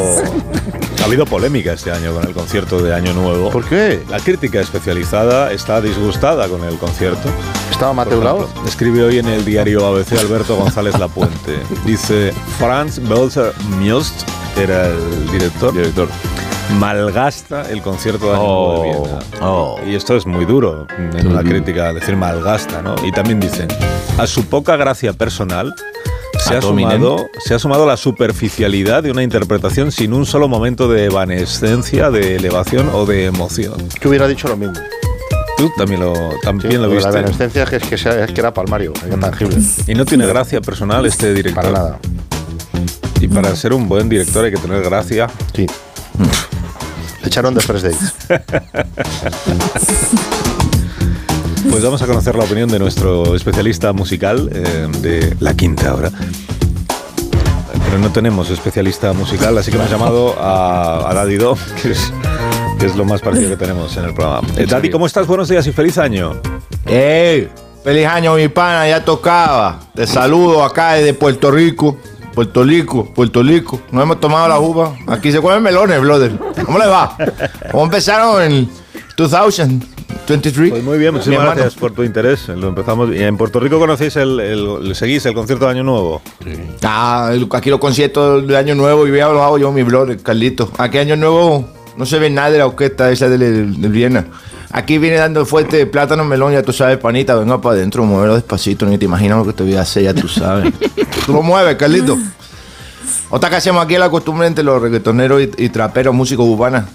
[1.01, 3.49] ha habido polémica este año con el concierto de Año Nuevo.
[3.49, 4.03] ¿Por qué?
[4.09, 7.29] La crítica especializada está disgustada con el concierto.
[7.71, 8.43] ¿Estaba Mateo Lao?
[8.43, 11.59] ejemplo, Escribe hoy en el diario ABC Alberto González Lapuente.
[11.85, 16.07] Dice, Franz Belzer Must, era el director, Director.
[16.79, 19.19] malgasta el concierto de Año Nuevo de Viena.
[19.41, 19.79] Oh.
[19.85, 22.95] Y esto es muy duro en una crítica, decir malgasta, ¿no?
[23.03, 23.67] Y también dicen,
[24.17, 25.73] a su poca gracia personal
[26.51, 30.87] se ha, sumado, se ha sumado la superficialidad de una interpretación sin un solo momento
[30.87, 33.75] de evanescencia, de elevación o de emoción.
[34.01, 34.75] Yo hubiera dicho lo mismo.
[35.57, 37.11] Tú también lo, Sí, también lo porque viste.
[37.11, 39.57] la evanescencia es que, es que, sea- es que era palmario, era tangible.
[39.87, 41.63] Y no tiene gracia personal este director.
[41.63, 41.99] Para nada.
[43.19, 45.27] Y para ser un buen director hay que tener gracia.
[45.55, 45.67] Sí.
[47.21, 48.13] Le echaron de First Dates.
[51.69, 56.11] Pues vamos a conocer la opinión de nuestro especialista musical eh, de la quinta hora.
[57.85, 62.13] Pero no tenemos especialista musical, así que hemos llamado a, a Daddy Do, que es,
[62.79, 64.47] que es lo más parecido que tenemos en el programa.
[64.57, 65.27] Eh, Daddy, ¿cómo estás?
[65.27, 66.33] Buenos días y feliz año.
[66.85, 67.49] ¡Ey!
[67.83, 68.87] ¡Feliz año, mi pana!
[68.87, 69.79] Ya tocaba.
[69.93, 71.97] Te saludo acá desde Puerto Rico.
[72.33, 73.81] Puerto Rico, Puerto Rico.
[73.91, 74.95] No hemos tomado la uva.
[75.07, 76.37] Aquí se comen melones, brother.
[76.65, 77.17] ¿Cómo le va?
[77.71, 78.69] ¿Cómo empezaron en
[80.27, 80.69] 2023?
[80.71, 82.47] Pues muy bien, muchísimas gracias por tu interés.
[82.49, 83.13] Lo empezamos.
[83.15, 86.21] ¿Y en Puerto Rico conocéis el, el- seguís el concierto de Año Nuevo?
[86.83, 90.17] Ah, el- aquí los conciertos de Año Nuevo, y ya los hago yo, mi brother,
[90.21, 90.71] Carlito.
[90.77, 94.25] Aquí Año Nuevo no se ve nada de la orquesta esa de, de Viena.
[94.73, 98.85] Aquí viene dando fuerte plátano melón, ya tú sabes, panita, venga para adentro, muévelo despacito,
[98.85, 100.71] ni te imaginas lo que te voy a hacer, ya tú sabes.
[101.25, 102.17] tú lo mueves, Carlito.
[103.29, 106.85] Otra que hacemos aquí es la costumbre entre los reggaetoneros y, y traperos, músicos urbanas.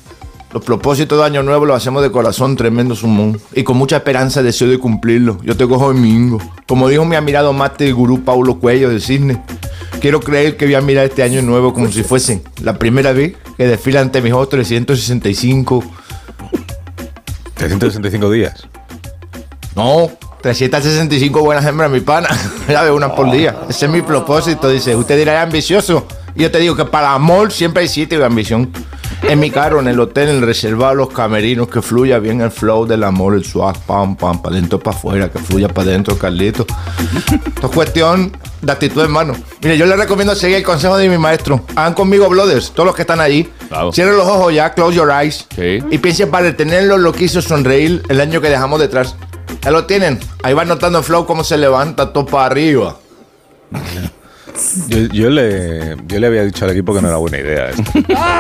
[0.57, 3.39] Los propósitos de Año Nuevo los hacemos de corazón, tremendo sumón.
[3.53, 5.37] Y con mucha esperanza deseo de cumplirlo.
[5.43, 6.39] Yo te cojo domingo.
[6.67, 9.43] Como dijo mi admirado máster y gurú Paulo Cuello de Cisne.
[10.01, 13.37] Quiero creer que voy a mirar este año nuevo como si fuese la primera vez
[13.59, 15.85] que desfila ante mis ojos 365.
[17.53, 18.67] 365 días.
[19.75, 22.31] No, 365 buenas hembras, mi pana.
[22.67, 23.55] ya veo una por día.
[23.69, 24.97] Ese es mi propósito, dice.
[24.97, 26.07] Usted dirá, es ambicioso.
[26.35, 28.73] Y yo te digo que para amor siempre hay sitio de ambición.
[29.23, 32.51] En mi carro, en el hotel, en el reservado, los camerinos, que fluya bien el
[32.51, 36.17] flow del amor, el swag, pam, pam, para adentro, para afuera, que fluya para adentro,
[36.17, 36.65] Carlito.
[37.47, 39.35] Esto es cuestión de actitud, hermano.
[39.63, 41.63] Mire, yo les recomiendo seguir el consejo de mi maestro.
[41.75, 43.49] Hagan conmigo, brothers, todos los que están allí.
[43.93, 45.47] Cierren los ojos ya, close your eyes.
[45.91, 49.17] Y piensen para detenerlo lo que hizo sonreír el año que dejamos detrás.
[49.63, 50.21] Ya lo tienen.
[50.43, 52.97] Ahí van notando el flow cómo se levanta todo para arriba.
[54.89, 57.83] Yo, yo le, yo le había dicho al equipo que no era buena idea esto.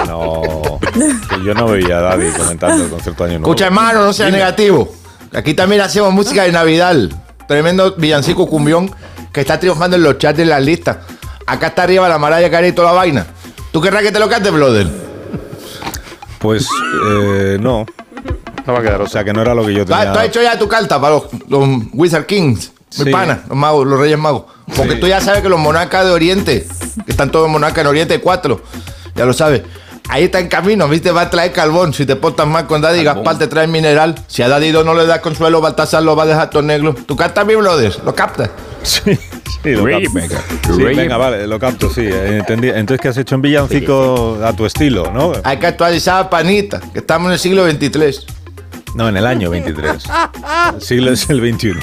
[0.06, 3.52] No- que yo no veía a Daddy comentando el concierto de Año Nuevo.
[3.52, 4.38] Escucha, hermano, no seas Dime.
[4.38, 4.92] negativo.
[5.34, 6.96] Aquí también hacemos música de Navidad.
[7.48, 8.90] Tremendo villancico cumbión
[9.32, 10.96] que está triunfando en los chats de las listas.
[11.46, 13.26] Acá está arriba la Maraya Carey y toda la vaina.
[13.72, 14.86] ¿Tú querrás que te lo cante, brother?
[16.38, 16.66] Pues
[17.10, 17.84] eh, no.
[18.66, 19.00] No va a quedar.
[19.02, 20.12] O sea, que no era lo que yo ¿Tú has, tenía.
[20.12, 22.72] tú has hecho ya tu carta para los, los Wizard Kings?
[22.98, 23.10] Mi Sí.
[23.10, 24.44] pana, los magos, los reyes magos.
[24.76, 25.00] Porque Sí.
[25.00, 26.66] tú ya sabes que los monarcas de Oriente,
[27.04, 28.62] que están todos monarcas en Oriente, cuatro,
[29.14, 29.62] ya lo sabes.
[30.08, 31.92] Ahí está en camino, viste, va a traer carbón.
[31.92, 34.14] Si te portas mal con Daddy, Gaspar te trae mineral.
[34.28, 36.94] Si a Daddy no le das consuelo, Baltasar lo va a dejar todo negro.
[36.94, 37.92] ¿Tu carta mi brother?
[38.04, 38.50] ¿Lo captas?
[38.84, 39.00] Sí,
[39.64, 40.10] sí, lo capto.
[40.12, 40.38] Maker.
[40.76, 42.02] Sí, venga, vale, lo capto, sí.
[42.02, 42.68] eh, entendí.
[42.68, 45.32] Entonces, ¿qué has hecho en villancico a tu estilo, no?
[45.42, 48.26] Hay que actualizar, panita, que estamos en el siglo XXIII.
[48.94, 50.04] No, en el año 23.
[50.76, 51.80] El siglo es el 21.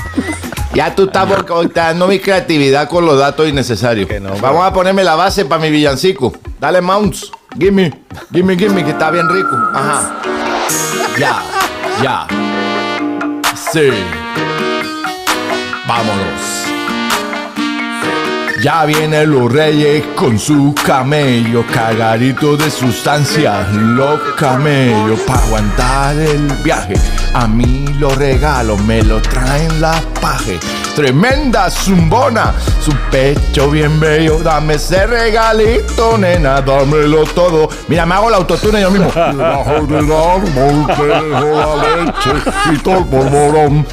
[0.74, 1.30] Ya tú estás
[1.74, 4.10] dando mi creatividad con los datos innecesarios.
[4.42, 6.34] Vamos a ponerme la base para mi villancico.
[6.60, 7.32] Dale, Mounts.
[7.60, 9.56] Gimme, gimme, gimme, que está bien rico.
[9.74, 10.16] Ajá.
[11.20, 11.44] Ya,
[12.02, 12.28] ya.
[13.72, 13.92] Sí.
[15.88, 16.63] Vámonos.
[18.64, 26.48] Ya vienen los reyes con sus camellos, cargaditos de sustancias, los camellos, para aguantar el
[26.64, 26.94] viaje.
[27.34, 30.62] A mí los regalos me los traen las pajes.
[30.96, 37.68] Tremenda zumbona, su pecho bien bello, dame ese regalito, nena, dámelo todo.
[37.90, 39.12] Mira, me hago la autotune yo mismo.
[39.14, 43.86] Debajo del árbol te dejo la leche y todo el polvorón.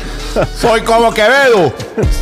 [0.57, 1.75] Soy como Quevedo.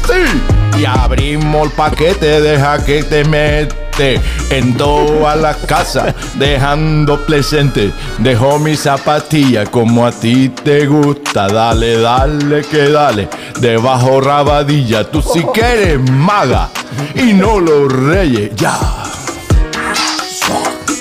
[0.07, 0.58] Sí.
[0.77, 7.93] Y abrimos el paquete, deja que te mete en toda la casa, dejando presente.
[8.19, 11.49] Dejo mi zapatilla como a ti te gusta.
[11.49, 13.29] Dale, dale, que dale.
[13.61, 16.69] Debajo rabadilla, tú si quieres maga
[17.15, 18.55] y no los reyes.
[18.55, 18.79] Ya.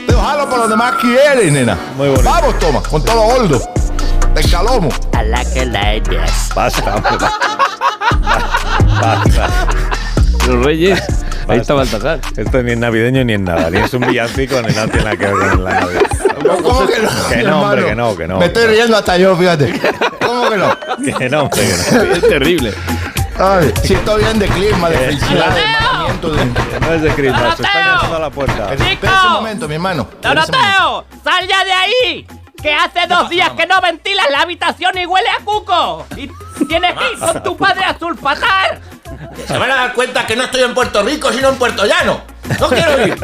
[0.08, 1.77] Déjalo para los demás quieren, nena.
[1.97, 3.62] Vamos, toma, con todo gordo.
[4.34, 4.89] Te calomo.
[5.13, 6.49] A la que la ellas.
[6.56, 7.01] Basta,
[10.48, 11.02] Los reyes.
[11.48, 12.20] Ahí está Baltasar.
[12.36, 13.70] Esto ni es navideño ni es nada.
[13.70, 16.02] Ni es un villancico ni nada tiene nada que ver con la Navidad.
[16.63, 17.10] ¿Cómo que no?
[17.30, 18.38] Que no, hombre, que no, que no.
[18.39, 19.80] Me estoy riendo hasta yo, fíjate.
[20.26, 20.78] ¿Cómo que no?
[21.17, 22.13] Que no, hombre, que no.
[22.13, 22.74] Es terrible.
[23.39, 26.46] Ay, si estoy bien de clima, de felicidad, de mandamiento, de...
[26.80, 28.74] No es de Christmas, se está llamando a la puerta.
[28.74, 30.08] Espera un momento, mi hermano.
[30.22, 31.06] ¡Doroteo!
[31.24, 32.28] ¡Sal ya de ahí!
[32.62, 36.08] Que hace dos días que no ventilas la habitación y huele a cuco.
[36.15, 36.32] Y
[36.65, 38.82] tienes que ir con tu padre a sulfatar.
[39.47, 42.21] Se van a dar cuenta que no estoy en Puerto Rico, sino en Puerto Llano.
[42.60, 43.17] No quiero ir.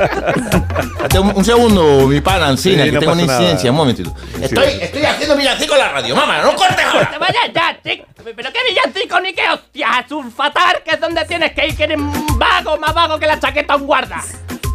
[1.20, 3.40] Un, un segundo, mi pana, Ancina, Sí, que no tengo una nada.
[3.40, 3.72] incidencia.
[3.72, 4.14] Un momentito.
[4.42, 7.10] Estoy, estoy haciendo villancico en la radio, mamá, no cortes ahora.
[7.12, 8.06] te vayas ya, chico.
[8.36, 9.90] Pero qué villancico ni qué hostias.
[9.98, 13.28] A sulfatar, que es donde tienes que ir, que eres un vago, más vago que
[13.28, 14.22] la chaqueta a un guarda.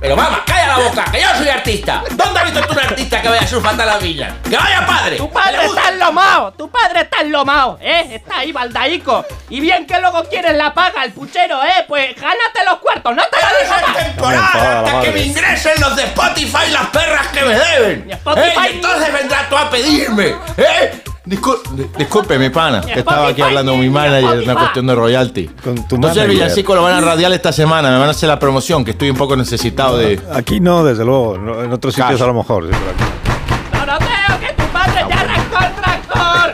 [0.01, 2.05] Pero mamá, calla la boca, que yo soy artista.
[2.11, 4.33] ¿Dónde has visto tú un artista que vaya a surfar a la villa?
[4.49, 5.17] ¡Que vaya padre!
[5.17, 8.07] Tu padre está enlomado, tu padre está enlomado, ¿eh?
[8.13, 9.25] Está ahí, baldaico.
[9.49, 11.85] Y bien que luego quieres la paga, el puchero, ¿eh?
[11.89, 14.05] Pues gánate los cuartos, no te lo digo más.
[14.05, 18.11] temporada hasta que me ingresen los de Spotify las perras que me deben.
[18.13, 18.71] Spotify- ¿Eh?
[18.71, 20.37] Y entonces vendrás tú a pedirme.
[20.59, 21.03] ¿Eh?
[21.29, 24.95] Discul- di- disculpe, mi pana, que estaba aquí hablando con mi manager, una cuestión de
[24.95, 25.47] royalty.
[25.63, 28.29] Con tu Entonces el villancico lo van a radiar esta semana, me van a hacer
[28.29, 30.21] la promoción, que estoy un poco necesitado de...
[30.33, 31.37] Aquí no, desde luego.
[31.63, 32.23] En otros sitios Cash.
[32.23, 32.65] a lo mejor.
[32.65, 33.28] sí, pero aquí.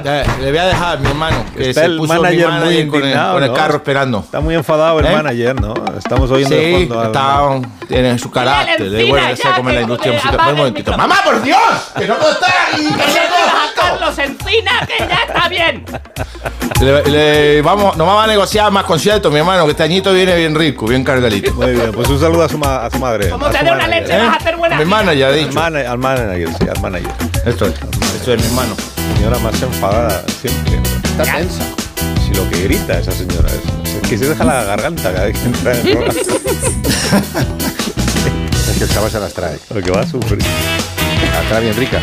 [0.05, 2.87] Ya, le voy a dejar, mi hermano, que Está se el puso mi manager muy
[2.89, 3.55] con el, con el ¿no?
[3.55, 4.19] carro esperando.
[4.21, 5.13] Está muy enfadado el ¿Eh?
[5.17, 5.73] manager, ¿no?
[5.97, 9.49] Estamos oyendo de Sí, fondo al- está, tiene su carácter, de encina bueno, que ya,
[9.51, 10.41] se come la industria musical.
[10.51, 10.97] Un momentito.
[10.97, 11.59] ¡Mamá, por Dios!
[11.97, 12.83] ¡Que no puedo estar aquí!
[12.95, 15.85] Que le a Carlos Encina que ya está bien.
[16.83, 20.37] Le- le- vamos, nos vamos a negociar más conciertos, mi hermano, que este añito viene
[20.37, 21.55] bien rico, bien cargadito.
[21.55, 23.31] Muy bien, pues un saludo a su, ma- a su madre.
[23.31, 24.03] Como a te dé una manager.
[24.03, 25.61] leche, vas a hacer buena Mi manager, ha Al, dicho.
[25.63, 27.11] al manager, sí, al manager.
[27.47, 27.75] Esto es,
[28.17, 28.77] esto es mi hermano.
[29.17, 30.81] Señora más enfadada siempre.
[31.05, 31.63] Está tensa.
[32.27, 35.47] Si lo que grita esa señora es, que se deja la garganta cada vez que
[35.47, 36.21] entra en el programa.
[38.71, 39.59] Es que el chaval se las trae.
[39.75, 40.39] Lo que va a sufrir.
[40.41, 42.01] Las trae bien rica.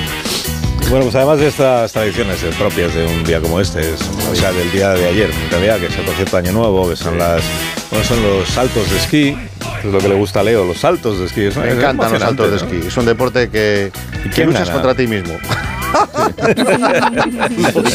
[0.90, 4.36] Bueno, pues además de estas tradiciones eh, propias de un día como este, es, o
[4.36, 6.96] sea, del día de ayer, en realidad, que es el concierto de Año Nuevo, que
[6.98, 7.42] son las,
[7.90, 9.38] bueno, son los saltos de esquí,
[9.82, 11.42] que es lo que le gusta a Leo, los saltos de esquí.
[11.46, 12.88] Es- Me encantan los saltos de esquí.
[12.88, 13.92] Es un deporte que,
[14.36, 14.74] que luchas gana?
[14.74, 15.34] contra ti mismo.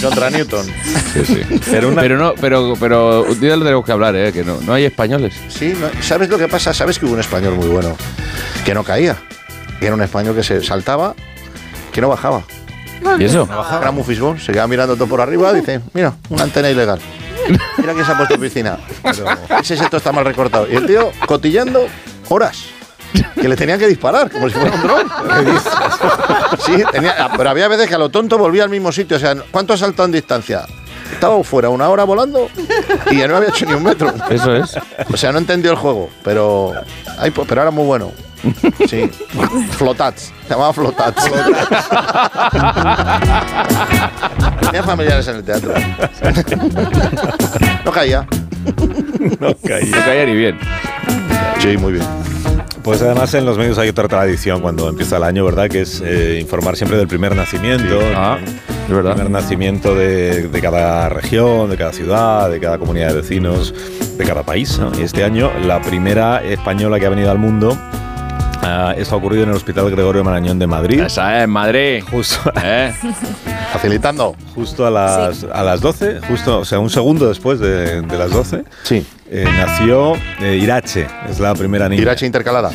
[0.02, 0.66] Contra Newton.
[1.12, 1.42] Sí, sí.
[1.70, 4.32] Pero una, Pero no, pero, pero un día lo tenemos que hablar, ¿eh?
[4.32, 5.34] Que no, no hay españoles.
[5.48, 6.72] Sí, no- ¿sabes lo que pasa?
[6.74, 7.96] ¿Sabes que hubo un español muy bueno
[8.64, 9.16] que no caía?
[9.80, 11.14] Que era un español que se saltaba,
[11.92, 12.42] que no bajaba.
[13.18, 13.46] ¿Y eso?
[13.50, 13.82] No bajaba.
[13.82, 16.98] Era muy fisgón, se quedaba mirando todo por arriba y dice, mira, una antena ilegal.
[17.78, 18.78] Mira quién se ha puesto en piscina.
[19.60, 20.66] Ese seto está mal recortado.
[20.70, 21.86] Y el tío, cotillando,
[22.28, 22.64] horas.
[23.40, 25.06] Que le tenían que disparar, como si fuera un dron.
[26.58, 29.16] Sí, tenía- pero había veces que a lo tonto volvía al mismo sitio.
[29.16, 30.62] O sea, ¿cuánto ha saltado en distancia?
[31.12, 32.48] Estaba fuera una hora volando
[33.10, 34.12] y ya no había hecho ni un metro.
[34.28, 34.74] Eso es.
[35.12, 36.72] O sea, no entendió el juego, pero,
[37.18, 38.10] ay, pues, pero era muy bueno.
[38.88, 39.08] Sí.
[39.72, 40.32] Flotats.
[40.46, 41.24] Se llamaba Flotats.
[44.60, 45.72] Tenía familiares en el teatro.
[47.84, 48.26] No caía.
[49.40, 49.96] No caía.
[49.96, 50.58] No caía ni bien.
[51.60, 52.04] Sí, muy bien.
[52.86, 55.68] Pues además en los medios hay otra tradición cuando empieza el año, ¿verdad?
[55.68, 57.98] Que es eh, informar siempre del primer nacimiento.
[58.14, 59.10] Ah, es verdad.
[59.10, 63.74] El primer nacimiento de, de cada región, de cada ciudad, de cada comunidad de vecinos,
[64.16, 64.78] de cada país.
[64.78, 64.92] ¿no?
[64.96, 67.76] Y este año la primera española que ha venido al mundo
[68.96, 71.00] eso ha ocurrido en el Hospital Gregorio Marañón de Madrid.
[71.00, 72.02] Esa es, Madrid.
[72.10, 72.92] Justo, ¿Eh?
[73.76, 74.34] Facilitando.
[74.54, 78.30] justo a las, a las 12, justo, o sea, un segundo después de, de las
[78.30, 79.06] 12, Sí.
[79.30, 82.02] eh, nació eh, Irache, es la primera niña.
[82.02, 82.70] Irache intercalada.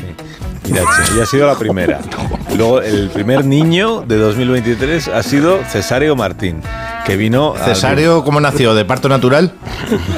[0.68, 2.00] Irache, ella ha sido la primera.
[2.56, 6.62] Luego, el primer niño de 2023 ha sido Cesario Martín,
[7.06, 7.54] que vino...
[7.64, 8.74] Cesario, ¿cómo nació?
[8.76, 9.52] ¿De parto natural?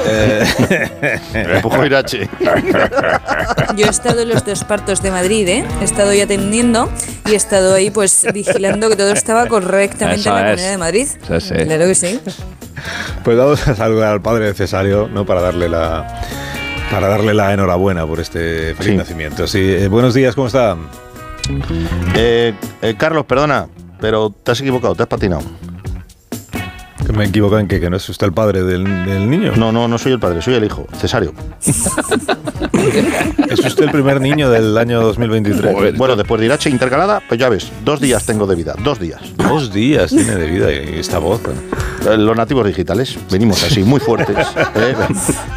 [0.07, 1.19] Eh,
[1.55, 2.29] Empujó Irache.
[3.75, 5.65] Yo he estado en los dos partos de Madrid, ¿eh?
[5.81, 6.89] He estado ahí atendiendo
[7.27, 10.45] y he estado ahí pues vigilando que todo estaba correctamente Eso en la es.
[10.51, 11.07] comunidad de Madrid.
[11.39, 11.53] Sí.
[11.65, 12.19] Claro que sí.
[13.23, 15.25] Pues vamos a saludar al padre de Cesario, ¿no?
[15.25, 16.21] Para darle la...
[16.91, 18.97] Para darle la enhorabuena por este feliz Sí.
[18.97, 19.47] nacimiento.
[19.47, 20.75] Sí, eh, buenos días, ¿cómo está?
[22.15, 23.67] Eh, eh, Carlos, perdona,
[23.99, 25.41] pero te has equivocado, te has patinado.
[27.05, 29.53] Que me he equivocado en que, que no es usted el padre del, del niño.
[29.55, 31.33] No, no, no soy el padre, soy el hijo, Cesario.
[33.49, 35.97] Es usted el primer niño del año 2023.
[35.97, 39.21] Bueno, después de Irache intercalada, pues ya ves, dos días tengo de vida, dos días.
[39.37, 41.41] Dos días tiene de vida y esta voz.
[41.45, 42.17] ¿eh?
[42.17, 44.47] Los nativos digitales, venimos así, muy fuertes.
[44.75, 44.95] ¿eh?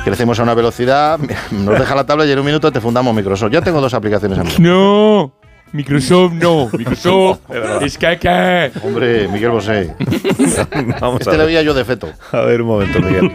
[0.04, 1.18] Crecemos a una velocidad,
[1.50, 3.50] nos deja la tabla y en un minuto te fundamos Microsoft.
[3.52, 4.50] Ya tengo dos aplicaciones a mí.
[4.58, 5.32] No,
[5.76, 6.68] Microsoft no.
[6.76, 7.40] Microsoft
[7.82, 8.70] es caca.
[8.82, 9.94] Hombre, Miguel Bosé.
[11.00, 11.46] Vamos Este a le ver.
[11.46, 12.08] veía yo de feto.
[12.32, 13.30] A ver, un momento, Miguel.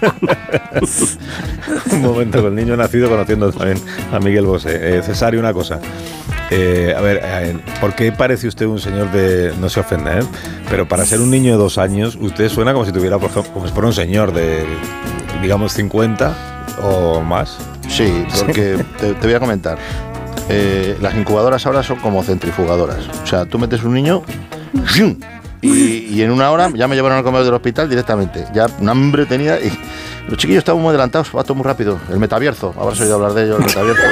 [1.92, 3.78] un momento, con el niño nacido conociendo también
[4.12, 4.98] a Miguel Bosé.
[4.98, 5.80] Eh, Cesario, una cosa.
[6.50, 9.52] Eh, a ver, eh, ¿por qué parece usted un señor de...
[9.60, 10.22] No se ofenda, ¿eh?
[10.68, 13.52] Pero para ser un niño de dos años, usted suena como si tuviera, por ejemplo,
[13.52, 14.64] como si fuera un señor de,
[15.42, 16.34] digamos, 50
[16.82, 17.56] o más.
[17.88, 19.78] Sí, porque te, te voy a comentar.
[20.48, 23.08] Eh, las incubadoras ahora son como centrifugadoras.
[23.22, 24.22] O sea, tú metes un niño
[25.62, 28.46] y, y en una hora ya me llevaron al comedor del hospital directamente.
[28.52, 29.72] Ya un hambre tenía y
[30.28, 31.98] los chiquillos estaban muy adelantados, va todo muy rápido.
[32.10, 34.02] El metaverso, habrás oído hablar de ello, el metaverso.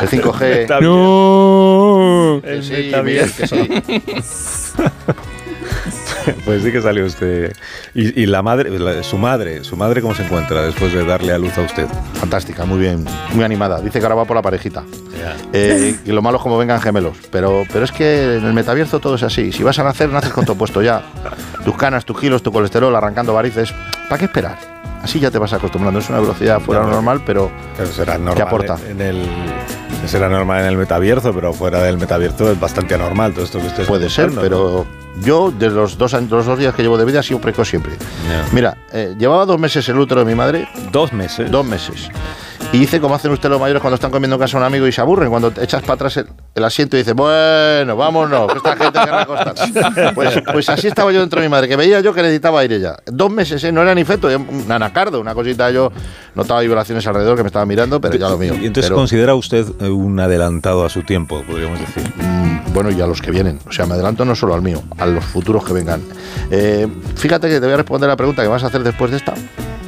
[0.00, 0.80] El 5G.
[0.80, 2.40] No.
[2.42, 3.82] Que sí, Miguel, que sí.
[6.44, 7.54] Pues sí que salió usted.
[7.94, 11.38] Y, y la madre, su madre, su madre, ¿cómo se encuentra después de darle a
[11.38, 11.86] luz a usted?
[12.14, 13.80] Fantástica, muy bien, muy animada.
[13.80, 14.84] Dice que ahora va por la parejita.
[15.52, 17.16] Eh, y lo malo es como vengan gemelos.
[17.30, 19.52] Pero, pero es que en el metaverso todo es así.
[19.52, 21.02] Si vas a nacer, naces con todo puesto ya.
[21.64, 23.72] Tus canas, tus kilos, tu colesterol, arrancando varices.
[24.08, 24.75] ¿Para qué esperar?
[25.02, 26.00] Así ya te vas acostumbrando.
[26.00, 28.76] Es una velocidad fuera normal, pero, Pero será normal ¿qué aporta?
[28.88, 29.26] en el
[30.06, 33.66] será normal en el metaverso, pero fuera del metaverso es bastante anormal todo esto que
[33.66, 34.86] usted está Puede ser, pero
[35.20, 37.68] yo, de los dos, años- los dos días que llevo de vida, he sido precoz
[37.68, 37.92] siempre.
[38.52, 40.68] Mira, eh, llevaba dos meses el útero de mi madre.
[40.92, 41.50] Dos meses.
[41.50, 42.08] Dos meses.
[42.72, 44.86] Y hice como hacen ustedes los mayores cuando están comiendo en casa a un amigo
[44.86, 48.52] y se aburren, cuando te echas para atrás el, el asiento y dices, bueno, vámonos,
[48.52, 49.26] que esta gente querrá.
[50.14, 52.78] Pues, pues así estaba yo dentro de mi madre, que veía yo que necesitaba aire
[52.80, 52.96] ya.
[53.06, 53.72] Dos meses, ¿eh?
[53.72, 55.90] no era ni feto, era un anacardo, una cosita yo
[56.34, 58.54] notaba vibraciones alrededor que me estaba mirando, pero ya lo mío.
[58.54, 62.02] Y entonces Pero- considera usted eh, un adelantado a su tiempo, podríamos decir.
[62.16, 63.58] Mm, bueno, y a los que vienen.
[63.66, 66.02] O sea, me adelanto no solo al mío, a los futuros que vengan.
[66.50, 69.16] Eh, fíjate que te voy a responder la pregunta que vas a hacer después de
[69.18, 69.34] esta.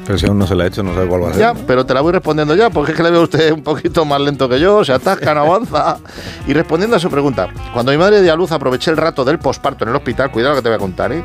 [0.09, 1.41] Pero si aún no se la ha hecho, no sabe cuál va a ser.
[1.41, 3.63] Ya, pero te la voy respondiendo ya, porque es que le veo a usted un
[3.63, 5.99] poquito más lento que yo, se atasca, no avanza.
[6.47, 9.39] Y respondiendo a su pregunta, cuando mi madre dio a luz aproveché el rato del
[9.39, 11.23] posparto en el hospital, cuidado lo que te voy a contar, ¿eh?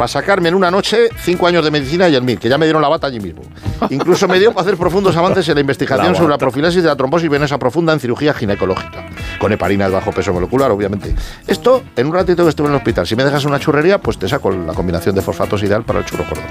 [0.00, 2.64] Para sacarme en una noche cinco años de medicina y el MIR, que ya me
[2.64, 3.42] dieron la bata allí mismo.
[3.90, 6.88] Incluso me dio para hacer profundos avances en la investigación La sobre la profilaxis de
[6.88, 9.04] la trombosis venosa profunda en cirugía ginecológica,
[9.38, 11.14] con heparina de bajo peso molecular, obviamente.
[11.46, 14.18] Esto, en un ratito que estuve en el hospital, si me dejas una churrería, pues
[14.18, 16.44] te saco la combinación de fosfatos ideal para el churro gordo.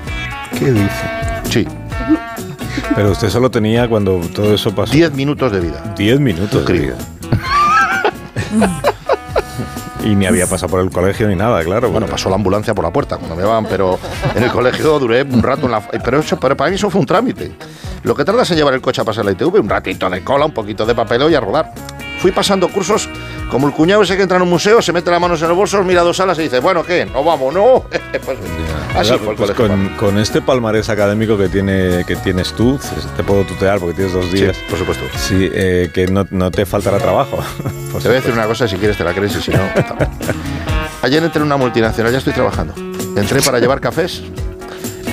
[0.59, 1.09] ¿Qué dice?
[1.49, 1.67] Sí,
[2.95, 4.93] Pero usted solo tenía cuando todo eso pasó.
[4.93, 5.95] 10 minutos de vida.
[5.97, 6.97] 10 minutos de vida.
[10.03, 11.91] y ni había pasado por el colegio ni nada, claro.
[11.91, 13.99] Bueno, pasó la ambulancia por la puerta cuando me van, pero
[14.35, 15.81] en el colegio duré un rato en la.
[15.81, 17.51] Pero, eso, pero para mí eso fue un trámite.
[18.03, 20.45] Lo que tardas en llevar el coche a pasar la ITV, un ratito de cola,
[20.45, 21.73] un poquito de papeleo y a rodar.
[22.19, 23.09] Fui pasando cursos
[23.49, 25.57] Como el cuñado ese que entra en un museo, se mete las manos en los
[25.57, 27.05] bolsos, mira dos salas y dice, bueno, ¿qué?
[27.05, 27.53] ¿No vamos?
[27.53, 27.85] ¿No?
[28.25, 28.37] pues,
[28.95, 29.67] así Ahora, fue el pues colegio.
[29.67, 32.79] con, con este palmarés académico que tiene que tienes tú,
[33.17, 34.55] te puedo tutear porque tienes dos días.
[34.69, 35.03] por supuesto.
[35.17, 37.39] Sí, eh, que no, no te faltará trabajo.
[37.99, 39.59] Te voy a decir una cosa, si quieres te la crees y si no...
[41.01, 42.73] Ayer entré en una multinacional, ya estoy trabajando.
[43.15, 44.21] Entré para llevar cafés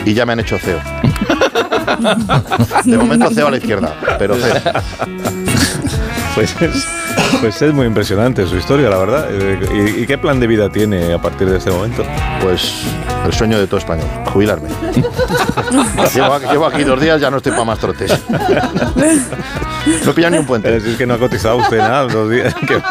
[0.05, 0.79] y ya me han hecho CEO.
[2.85, 5.56] De momento CEO a la izquierda, pero CEO.
[6.37, 6.87] Pues es,
[7.41, 9.27] pues es muy impresionante su historia, la verdad.
[9.31, 12.05] Eh, ¿Y, y qué plan de vida tiene a partir de este momento?
[12.43, 12.83] Pues
[13.25, 14.69] el sueño de todo español, jubilarme.
[16.15, 18.13] llevo, aquí, llevo aquí dos días, ya no estoy para más trotes.
[20.05, 20.77] No pilla ni un puente.
[20.77, 22.55] Es que no ha cotizado usted nada en dos días.
[22.67, 22.83] Que-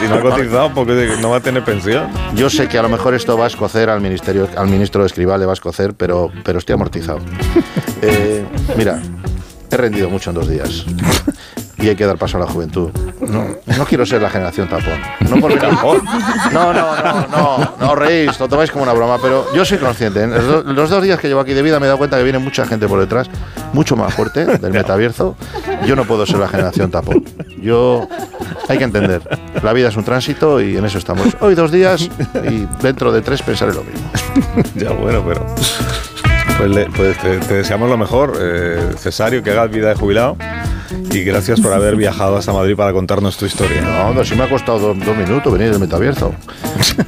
[0.00, 2.08] si no ha cotizado, porque no va a tener pensión.
[2.34, 5.06] Yo sé que a lo mejor esto va a escocer al ministerio, al ministro de
[5.06, 7.20] Escribal le va a escocer, pero, pero estoy amortizado.
[8.02, 8.44] Eh,
[8.76, 9.00] mira,
[9.70, 10.84] he rendido mucho en dos días.
[11.78, 12.90] Y hay que dar paso a la juventud.
[13.20, 13.44] No,
[13.76, 14.94] no quiero ser la generación tapón.
[15.28, 15.78] No por venir-
[16.52, 20.22] No, no, no, no, no reís, lo tomáis como una broma, pero yo soy consciente.
[20.22, 22.16] En los, do- los dos días que llevo aquí de vida me he dado cuenta
[22.16, 23.28] que viene mucha gente por detrás,
[23.74, 25.36] mucho más fuerte, del metabierzo.
[25.84, 27.22] Yo no puedo ser la generación tapón.
[27.60, 28.08] Yo,
[28.68, 29.20] hay que entender,
[29.62, 31.36] la vida es un tránsito y en eso estamos.
[31.40, 32.08] Hoy dos días
[32.48, 34.10] y dentro de tres pensaré lo mismo.
[34.76, 35.44] ya bueno, pero.
[36.56, 40.38] Pues, le- pues te, te deseamos lo mejor, eh, Cesario, que hagas vida de jubilado.
[41.10, 43.82] Y gracias por haber viajado hasta Madrid para contarnos tu historia.
[43.82, 46.34] No, no, si me ha costado dos, dos minutos venir del metabierzo.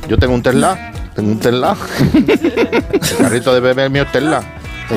[0.09, 1.77] Yo tengo un Tesla, tengo un Tesla.
[2.15, 4.43] El carrito de bebé mío es Tesla.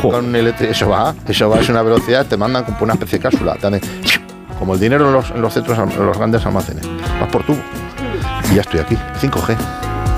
[0.02, 3.56] Con eso va, eso va, es una velocidad, te mandan como una especie de cápsula.
[3.56, 3.82] te
[4.58, 6.88] como el dinero en los, en los centros, en los grandes almacenes.
[7.20, 7.58] Vas por tubo.
[8.52, 9.58] Y ya estoy aquí, 5G.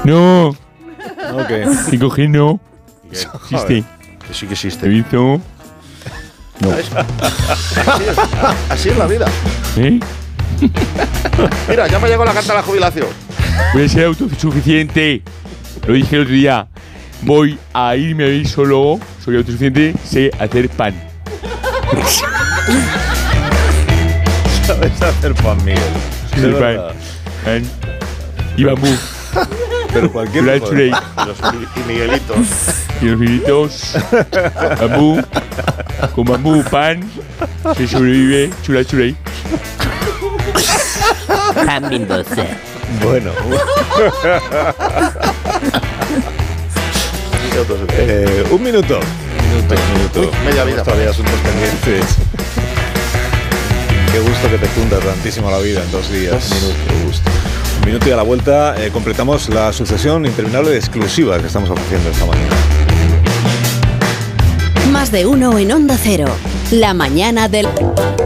[0.03, 0.49] No.
[0.49, 1.49] Ok.
[1.89, 2.59] 5G no.
[3.11, 3.83] Existe.
[4.27, 4.85] Que sí que existe.
[4.85, 4.89] ¿He
[6.61, 6.89] ¿Sabes?
[6.93, 8.17] Así es,
[8.69, 9.25] así es la vida.
[9.77, 9.99] ¿Eh?
[11.67, 13.07] Mira, ya me llegó la carta de la jubilación.
[13.73, 15.21] Voy a ser autosuficiente.
[15.87, 16.67] Lo dije el otro día.
[17.23, 18.99] Voy a irme a vivir solo.
[19.23, 19.93] Soy autosuficiente.
[20.03, 20.93] Sé hacer pan.
[24.65, 25.79] Sabes hacer pan, Miguel.
[26.33, 26.77] Sí, pan.
[27.43, 27.63] Pan.
[28.55, 28.87] Y bambú.
[29.93, 30.89] Pero cualquier chulay.
[30.89, 31.37] Los-
[31.75, 32.37] y Miguelitos.
[33.01, 33.93] Y los filitos.
[34.81, 35.21] Bambú.
[36.15, 37.01] Con bambú, pan.
[37.77, 38.49] Se sobrevive.
[38.63, 39.15] Chulay, chulay.
[41.65, 42.45] Pan Mendoza.
[43.03, 43.31] Bueno.
[47.89, 48.99] Eh, un minuto.
[49.49, 50.31] Minuto, minuto.
[50.45, 50.83] media vida.
[50.83, 52.05] Todavía asuntos pendientes.
[54.11, 56.49] Qué gusto que te cunda tantísimo la vida en dos días.
[56.87, 57.29] Qué gusto.
[57.85, 62.09] Minuto y a la vuelta eh, completamos la sucesión interminable de exclusivas que estamos ofreciendo
[62.09, 62.55] esta mañana.
[64.91, 66.27] Más de uno en Onda Cero.
[66.71, 67.67] La mañana del...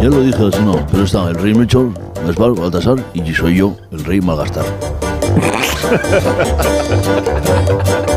[0.02, 1.90] Ya lo dije así, no, pero está el rey Melchor,
[2.26, 4.66] Gaspar, Baltasar y soy yo, el rey Malgastar.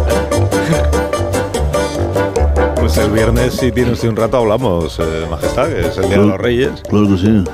[2.77, 6.19] Pues el viernes, si tiene usted un rato, hablamos, eh, Majestad, que es el Día
[6.19, 6.71] de los Reyes.
[6.89, 7.45] Claro que sí.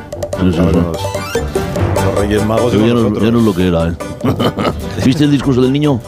[0.41, 1.36] Sí, sí, sí.
[2.17, 3.25] Reyes Magos y Pero ya, no, nosotros.
[3.25, 3.93] ya no es lo que era, ¿eh?
[5.05, 6.01] ¿Viste el discurso del niño?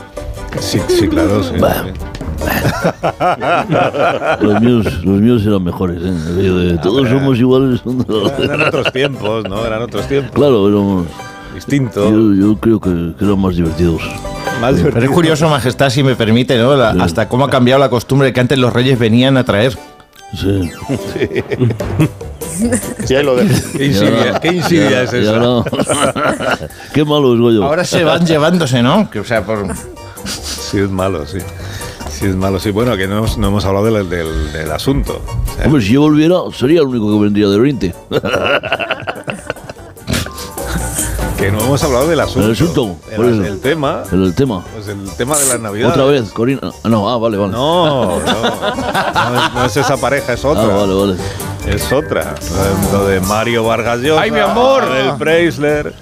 [0.61, 1.55] Sí, sí, claro, sí.
[1.61, 1.85] Bah.
[4.40, 6.11] Los míos, los míos eran mejores, ¿eh?
[6.11, 7.81] De, todos somos iguales.
[8.38, 9.64] Eran otros tiempos, ¿no?
[9.66, 10.33] Eran otros tiempos.
[10.33, 11.07] Claro, éramos.
[11.55, 12.11] Distinto.
[12.11, 14.01] Yo, yo creo que, que eran más divertidos.
[14.61, 16.75] Más Pero es curioso, Majestad, si me permite, ¿no?
[16.77, 19.77] La- hasta cómo ha cambiado la costumbre de que antes los reyes venían a traer.
[20.35, 20.71] Sí.
[23.09, 23.55] Ahí lo dejo.
[23.77, 25.38] Qué insidia, qué insidia es esa.
[25.38, 25.64] no.
[26.94, 27.64] Qué malo es Goyo.
[27.64, 29.09] Ahora se van llevándose, ¿no?
[29.11, 29.66] Que, o sea, por...
[30.25, 31.38] Sí, es malo, sí.
[32.11, 32.71] Sí, es malo, sí.
[32.71, 35.21] Bueno, que no hemos, no hemos hablado del, del- del asunto.
[35.25, 37.94] O sea, Hombre, si yo volviera, sería el único que vendría de Oriente.
[41.38, 42.47] que no hemos hablado del asunto.
[42.47, 44.03] El asunto, El, el tema.
[44.11, 44.64] El, el tema.
[44.75, 45.92] Pues el tema de las navidades.
[45.97, 46.61] Otra vez, Corina.
[46.83, 47.53] Ah, no, ah, vale, vale.
[47.53, 48.18] No, no.
[48.18, 50.64] No es, no es esa pareja, es otra.
[50.64, 51.14] Ah, vale, vale.
[51.68, 52.35] Es otra.
[52.52, 54.22] Lo de, lo de Mario Vargas Llosa.
[54.22, 54.85] ¡Ay, mi amor!
[54.85, 55.92] El Preisler.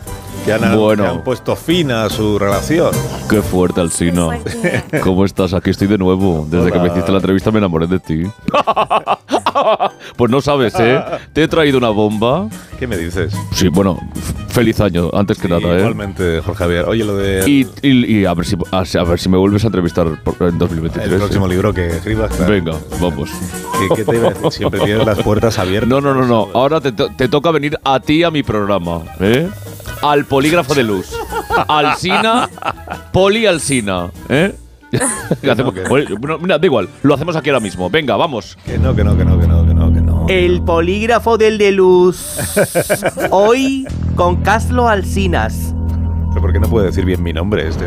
[0.46, 1.02] Que han, Bueno.
[1.02, 2.90] que han puesto fin a su relación.
[3.28, 4.38] Qué fuerte, Alsina.
[5.02, 5.52] ¿Cómo estás?
[5.52, 6.46] Aquí estoy de nuevo.
[6.48, 8.22] Desde que me hiciste la entrevista me enamoré de ti.
[10.16, 11.00] pues no sabes, ¿eh?
[11.32, 12.48] Te he traído una bomba.
[12.78, 13.34] ¿Qué me dices?
[13.52, 13.98] Sí, bueno,
[14.48, 15.78] feliz año, antes que Sí, nada, ¿eh?
[15.80, 16.84] Igualmente, Jorge Javier.
[16.88, 19.64] Oye, lo de Y, y- y a, ver si, a, a ver si me vuelves
[19.64, 21.10] a entrevistar en 2023.
[21.12, 21.50] el próximo ¿eh?
[21.50, 22.30] libro que escribas.
[22.36, 22.52] claro.
[22.52, 23.30] Venga, vamos.
[23.80, 24.52] ¿Qué, qué te iba a decir?
[24.52, 25.88] Siempre tienes las puertas abiertas.
[25.88, 26.48] No, no, no, no.
[26.54, 29.48] Ahora te, to- te toca venir a ti a mi programa, ¿eh?
[30.02, 31.06] Al polígrafo de luz.
[31.66, 32.46] Alsina,
[33.10, 34.54] poli Alsina, ¿eh?
[35.40, 37.88] ¿Qué bueno, mira, da igual, lo hacemos aquí ahora mismo.
[37.88, 38.58] Venga, vamos.
[38.66, 40.26] Que no, que no, que no, que no, que no, que no.
[40.28, 42.36] El polígrafo del de luz.
[43.30, 45.74] Hoy con Caslo Alcinas.
[46.28, 47.66] Pero porque no puede decir bien mi nombre.
[47.68, 47.86] Este,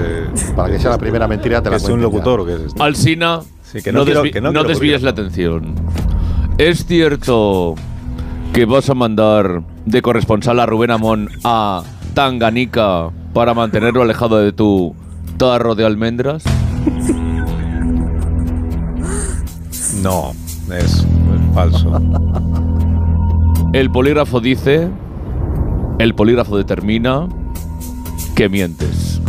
[0.55, 2.81] Para que sea la primera mentira, te la ¿Es un locutor o qué es esto?
[2.83, 5.75] Alsina, Sí, que no, no quiero- desvi- que no no quiero desvíes la atención.
[6.57, 7.75] ¿Es cierto
[8.53, 11.83] que vas a mandar de corresponsal a Rubén Amón a
[12.19, 14.93] Tanganica para mantenerlo alejado de tu
[15.37, 16.43] tarro de almendras?
[20.03, 20.33] No,
[20.69, 21.05] es, es
[21.53, 21.89] falso.
[23.71, 24.89] El polígrafo dice,
[25.99, 27.29] el polígrafo determina
[28.35, 29.21] que mientes.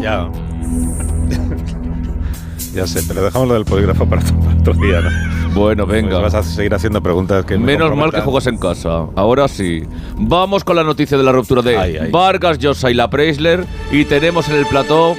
[0.00, 0.30] Ya.
[2.74, 5.43] ya sé, pero dejamos lo del polígrafo para otro, para otro día, ¿no?
[5.54, 6.20] Bueno, venga.
[6.20, 9.06] Pues vas a seguir haciendo preguntas que me Menos mal que juegas en casa.
[9.14, 9.84] Ahora sí.
[10.16, 12.10] Vamos con la noticia de la ruptura de Ay, ay.
[12.10, 13.64] Vargas Llosa y la Preisler.
[13.92, 15.14] Y tenemos en el plató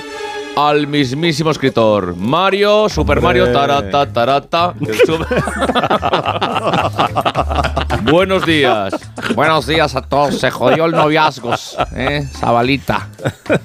[0.56, 2.16] al mismísimo escritor.
[2.16, 3.42] Mario, Super Hombre.
[3.42, 4.74] Mario, tarata, tarata.
[8.04, 8.94] Buenos días.
[9.36, 10.40] Buenos días a todos.
[10.40, 12.28] Se jodió el noviazgos, ¿eh?
[12.40, 13.10] Zabalita.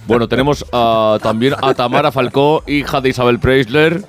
[0.06, 4.02] Bueno, tenemos ah, también a Tamara Falcó, hija de Isabel Preisler.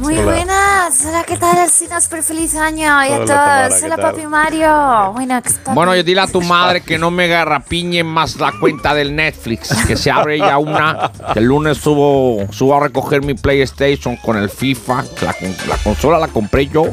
[0.00, 0.24] Muy Hola.
[0.24, 1.04] buenas.
[1.06, 1.58] Hola, ¿qué tal?
[1.58, 3.04] Así súper feliz año.
[3.04, 3.80] Y a Tamara, todos.
[3.80, 5.12] ¿qué Hola, papi Mario.
[5.12, 5.74] Bueno, ¿qué papi?
[5.74, 9.74] Bueno, y dile a tu madre que no me garrapiñe más la cuenta del Netflix,
[9.86, 11.10] que se abre ya una.
[11.32, 11.78] Que el lunes
[12.16, 15.04] subo, subo a recoger mi PlayStation con el FIFA.
[15.22, 15.34] La,
[15.68, 16.84] la consola la compré yo.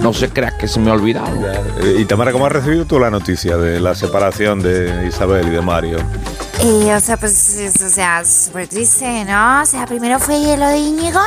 [0.00, 1.28] No se crea que se me ha olvidado.
[1.82, 5.50] Eh, Y Tamara, ¿cómo has recibido tú la noticia de la separación de Isabel y
[5.50, 5.98] de Mario?
[6.62, 9.62] Y, o sea, pues, es- o sea, súper triste, ¿no?
[9.62, 11.20] O sea, primero fue lo de Íñigo,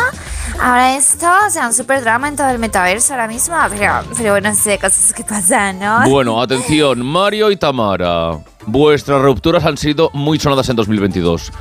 [0.59, 4.31] ahora esto, o sea, un súper drama en todo el metaverso ahora mismo, pero, pero
[4.31, 6.09] bueno, sé cosas que pasan, ¿no?
[6.09, 8.39] Bueno, atención, Mario y Tamara.
[8.65, 11.51] Vuestras rupturas han sido muy sonadas en 2022.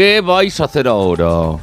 [0.00, 1.58] ¿Qué vais a hacer ahora?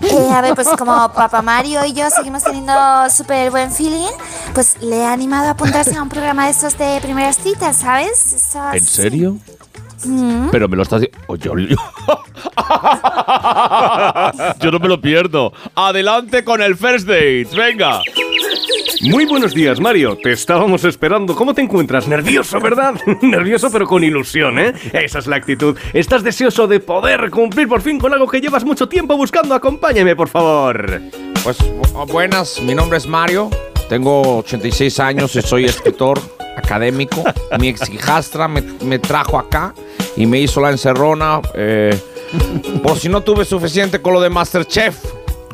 [0.00, 2.72] Eh, a ver, pues como papá Mario y yo seguimos teniendo
[3.10, 4.08] súper buen feeling,
[4.54, 8.32] pues le he animado a apuntarse a un programa de estos de primeras citas, ¿sabes?
[8.32, 9.36] Estos- ¿En serio?
[10.06, 10.48] Mm.
[10.50, 11.36] Pero me lo estás diciendo.
[11.36, 11.52] yo,
[14.60, 15.52] yo no me lo pierdo.
[15.74, 17.48] Adelante con el first date.
[17.54, 18.00] Venga.
[19.02, 20.16] Muy buenos días, Mario.
[20.22, 21.34] Te estábamos esperando.
[21.34, 22.08] ¿Cómo te encuentras?
[22.08, 22.94] Nervioso, ¿verdad?
[23.22, 24.72] Nervioso, pero con ilusión, ¿eh?
[24.92, 25.76] Esa es la actitud.
[25.92, 29.54] Estás deseoso de poder cumplir por fin con algo que llevas mucho tiempo buscando.
[29.54, 31.00] Acompáñame, por favor.
[31.44, 33.50] Pues bu- buenas, mi nombre es Mario.
[33.88, 36.18] Tengo 86 años y soy escritor
[36.56, 37.22] académico.
[37.58, 39.74] Mi ex hijastra me, me trajo acá
[40.16, 41.40] y me hizo la encerrona.
[41.54, 41.96] eh,
[42.82, 44.96] por si no tuve suficiente con lo de Masterchef.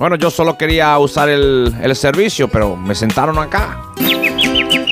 [0.02, 3.80] Bueno, yo solo quería usar el, el servicio, pero me sentaron acá.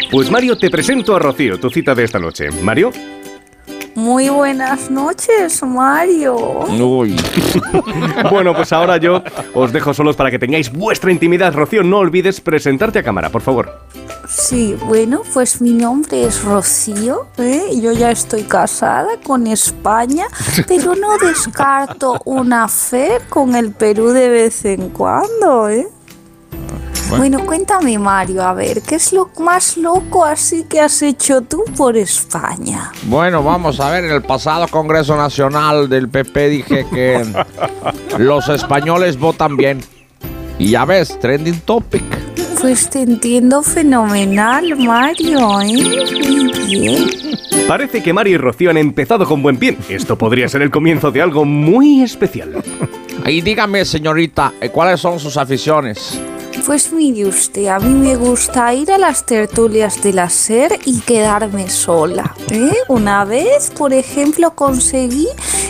[0.08, 2.48] Pues Mario, te presento a Rocío, tu cita de esta noche.
[2.62, 2.92] Mario.
[4.01, 6.34] Muy buenas noches, Mario.
[6.34, 7.16] Uy.
[8.30, 9.22] Bueno, pues ahora yo
[9.55, 11.53] os dejo solos para que tengáis vuestra intimidad.
[11.53, 13.80] Rocío, no olvides presentarte a cámara, por favor.
[14.28, 17.64] Sí, bueno, pues mi nombre es Rocío, ¿eh?
[17.80, 20.26] Yo ya estoy casada con España,
[20.68, 25.88] pero no descarto una fe con el Perú de vez en cuando, ¿eh?
[27.09, 31.64] Bueno, cuéntame, Mario, a ver, ¿qué es lo más loco así que has hecho tú
[31.76, 32.93] por España?
[33.03, 37.24] Bueno, vamos a ver, en el pasado Congreso Nacional del PP dije que
[38.18, 39.80] los españoles votan bien.
[40.59, 42.05] Y ya ves, trending topic.
[42.61, 46.28] Pues te entiendo fenomenal, Mario, ¿eh?
[46.28, 47.11] Muy bien.
[47.66, 49.78] Parece que Mario y Rocío han empezado con buen pie.
[49.88, 52.62] Esto podría ser el comienzo de algo muy especial.
[53.26, 56.20] Y dígame, señorita, eh, ¿cuáles son sus aficiones?
[56.66, 61.00] Pues mire usted, a mí me gusta ir a las tertulias de la SER y
[61.00, 62.34] quedarme sola.
[62.50, 62.72] ¿eh?
[62.88, 65.26] Una vez, por ejemplo, conseguí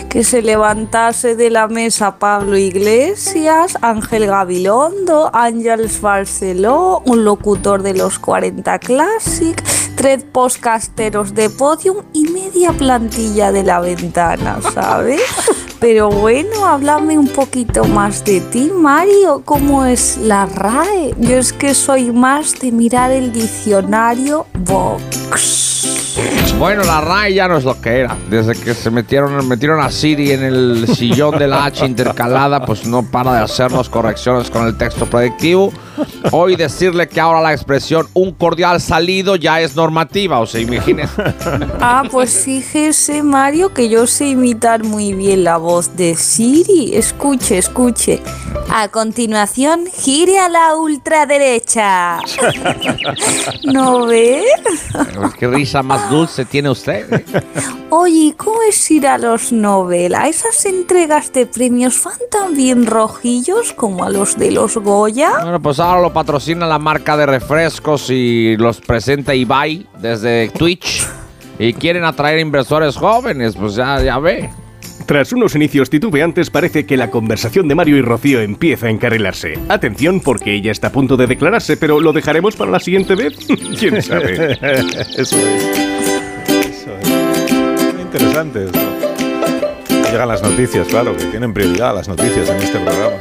[0.08, 7.94] que se levantase de la mesa Pablo Iglesias, Ángel Gabilondo, Ángels Barceló, un locutor de
[7.94, 9.62] los 40 Classic,
[9.94, 15.22] tres podcasteros de podium y media plantilla de la ventana, ¿sabes?
[15.80, 19.42] Pero bueno, háblame un poquito más de ti, Mario.
[19.46, 21.14] ¿Cómo es la RAE?
[21.18, 26.09] Yo es que soy más de mirar el diccionario Vox.
[26.58, 28.16] Bueno, la RAE ya no es lo que era.
[28.28, 32.86] Desde que se metieron, metieron a Siri en el sillón de la H intercalada, pues
[32.86, 35.72] no para de hacernos correcciones con el texto predictivo.
[36.32, 41.22] Hoy decirle que ahora la expresión un cordial salido ya es normativa, o sea, imagínese.
[41.80, 46.94] Ah, pues fíjese, Mario, que yo sé imitar muy bien la voz de Siri.
[46.94, 48.22] Escuche, escuche.
[48.68, 52.18] A continuación, gire a la ultraderecha.
[53.64, 54.44] ¿No ve?
[54.92, 57.12] Pues, Qué risa más dulce tiene usted.
[57.12, 57.24] ¿eh?
[57.90, 60.14] Oye, ¿cómo es ir a los Nobel?
[60.14, 65.30] ¿A esas entregas de premios van tan bien rojillos como a los de los Goya?
[65.40, 71.06] Bueno, pues ahora lo patrocina la marca de refrescos y los presenta Ibai desde Twitch.
[71.58, 74.50] Y quieren atraer inversores jóvenes, pues ya, ya ve.
[75.10, 79.58] Tras unos inicios titubeantes, parece que la conversación de Mario y Rocío empieza a encarrilarse.
[79.68, 83.36] Atención, porque ella está a punto de declararse, pero ¿lo dejaremos para la siguiente vez?
[83.80, 84.52] ¿Quién sabe?
[85.16, 85.64] Eso es.
[86.64, 87.92] Eso es.
[87.92, 88.78] Muy interesante esto.
[90.12, 93.16] Llegan las noticias, claro, que tienen prioridad las noticias en este programa.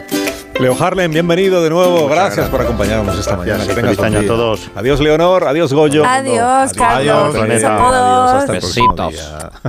[0.59, 2.07] Leo Harlem, bienvenido de nuevo.
[2.07, 2.49] Gracias, gracias.
[2.49, 3.65] por acompañarnos esta mañana.
[3.65, 4.69] Que tengas Feliz año a todos.
[4.75, 5.47] Adiós, Leonor.
[5.47, 6.05] Adiós, Goyo.
[6.05, 6.99] Adiós, Carlos.
[6.99, 7.61] Adiós, Besos a René.
[7.61, 7.93] todos.
[7.95, 9.51] Adiós, hasta el próximo día.